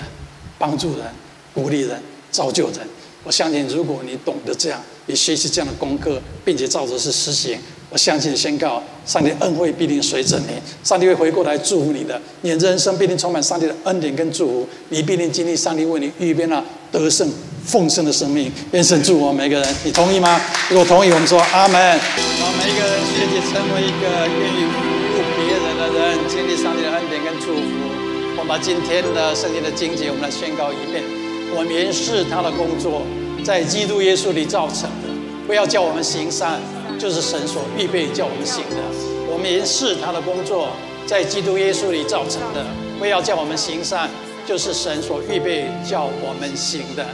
[0.58, 1.06] 帮助人、
[1.54, 2.80] 鼓励人、造就人。
[3.22, 7.58] 我相信，如果你懂得这样，你学习这样的功课，并且照着是实行，
[7.96, 10.48] 我相信宣告，上帝恩惠必定随着你，
[10.84, 17.26] 上帝会回过来祝福你的，你的人生必定充满上帝的恩典跟祝福，你必定经历上帝为你预备了得胜
[17.64, 18.52] 丰盛的生命。
[18.72, 20.38] 愿神祝福我们每个人，你同意吗？
[20.68, 21.80] 如果同意，我们说阿门。
[21.80, 27.62] 让每一个人学习成为一个愿意服务别人的人，经历上帝的恩典跟祝福。
[28.36, 31.02] 我们把今天的圣经的经节，我们来宣告一遍。
[31.56, 33.00] 我们是他的工作，
[33.42, 35.08] 在基督耶稣里造成的。
[35.46, 36.60] 不要叫我们行善，
[36.98, 38.76] 就是神所预备叫我们行的。
[39.28, 40.68] 我们也是他的工作，
[41.06, 42.64] 在基督耶稣里造成的。
[43.00, 44.08] 为要叫我们行善，
[44.46, 47.04] 就是神所预备叫我们行的。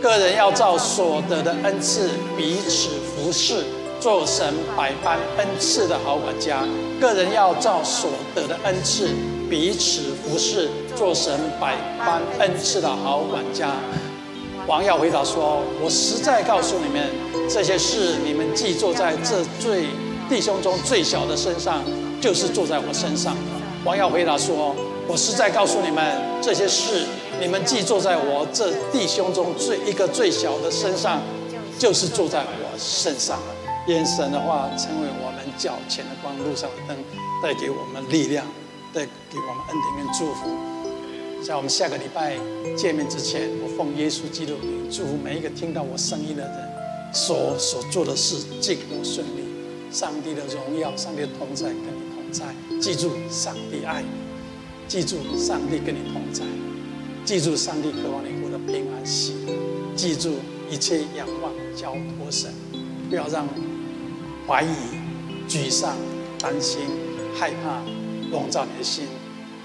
[0.00, 3.64] 个人要照所得的恩赐彼此服侍，
[3.98, 6.62] 做神百般恩赐的好管家。
[7.00, 9.08] 个人要照所得的恩赐
[9.50, 13.72] 彼此服侍，做神百般恩赐的好管家。
[14.68, 17.10] 王耀回答说：“我实在告诉你们，
[17.48, 19.86] 这些事你们既坐在这最
[20.28, 21.82] 弟兄中最小的身上，
[22.20, 23.36] 就是坐在我身上。”
[23.84, 24.74] 王耀回答说
[25.06, 26.02] ：“我实在告诉你们，
[26.42, 27.04] 这些事
[27.40, 31.20] 你们既坐在我这弟兄中最一个最小的身上，
[31.78, 33.54] 就是坐在我身上了。”
[33.86, 36.96] 愿神的话成为我们脚前的光，路上的灯，
[37.40, 38.44] 带给我们力量，
[38.92, 40.50] 带给我们恩典跟祝福。
[41.46, 42.36] 在我们下个礼拜
[42.76, 46.75] 见面之前，我奉耶稣基督名祝福每一个听到我声音的人，
[47.12, 49.46] 所所做的事尽都顺利。
[49.90, 52.54] 上帝的荣耀，上帝的同在跟你同在。
[52.80, 54.08] 记住，上帝爱你；
[54.88, 56.44] 记住，上帝跟你同在；
[57.24, 59.52] 记住，上帝渴望你活得平安喜乐；
[59.94, 60.34] 记住，
[60.70, 62.52] 一切仰望交托神，
[63.08, 63.48] 不要让
[64.46, 64.68] 怀疑、
[65.48, 65.96] 沮丧、
[66.38, 66.80] 担心、
[67.34, 67.82] 害怕
[68.30, 69.04] 笼罩你的心，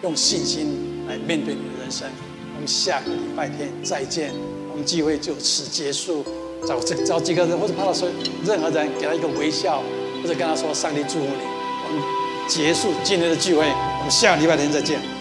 [0.03, 0.89] 用信心。
[1.07, 2.07] 来面对你的人生，
[2.53, 4.31] 我们下个礼拜天再见。
[4.71, 6.23] 我们聚会就此结束。
[6.65, 8.07] 找这找几个人，或者碰到说
[8.45, 9.81] 任何人，给他一个微笑，
[10.21, 11.43] 或者跟他说上帝祝福你。
[11.83, 12.01] 我们
[12.47, 15.20] 结束今天的聚会，我们下礼拜天再见。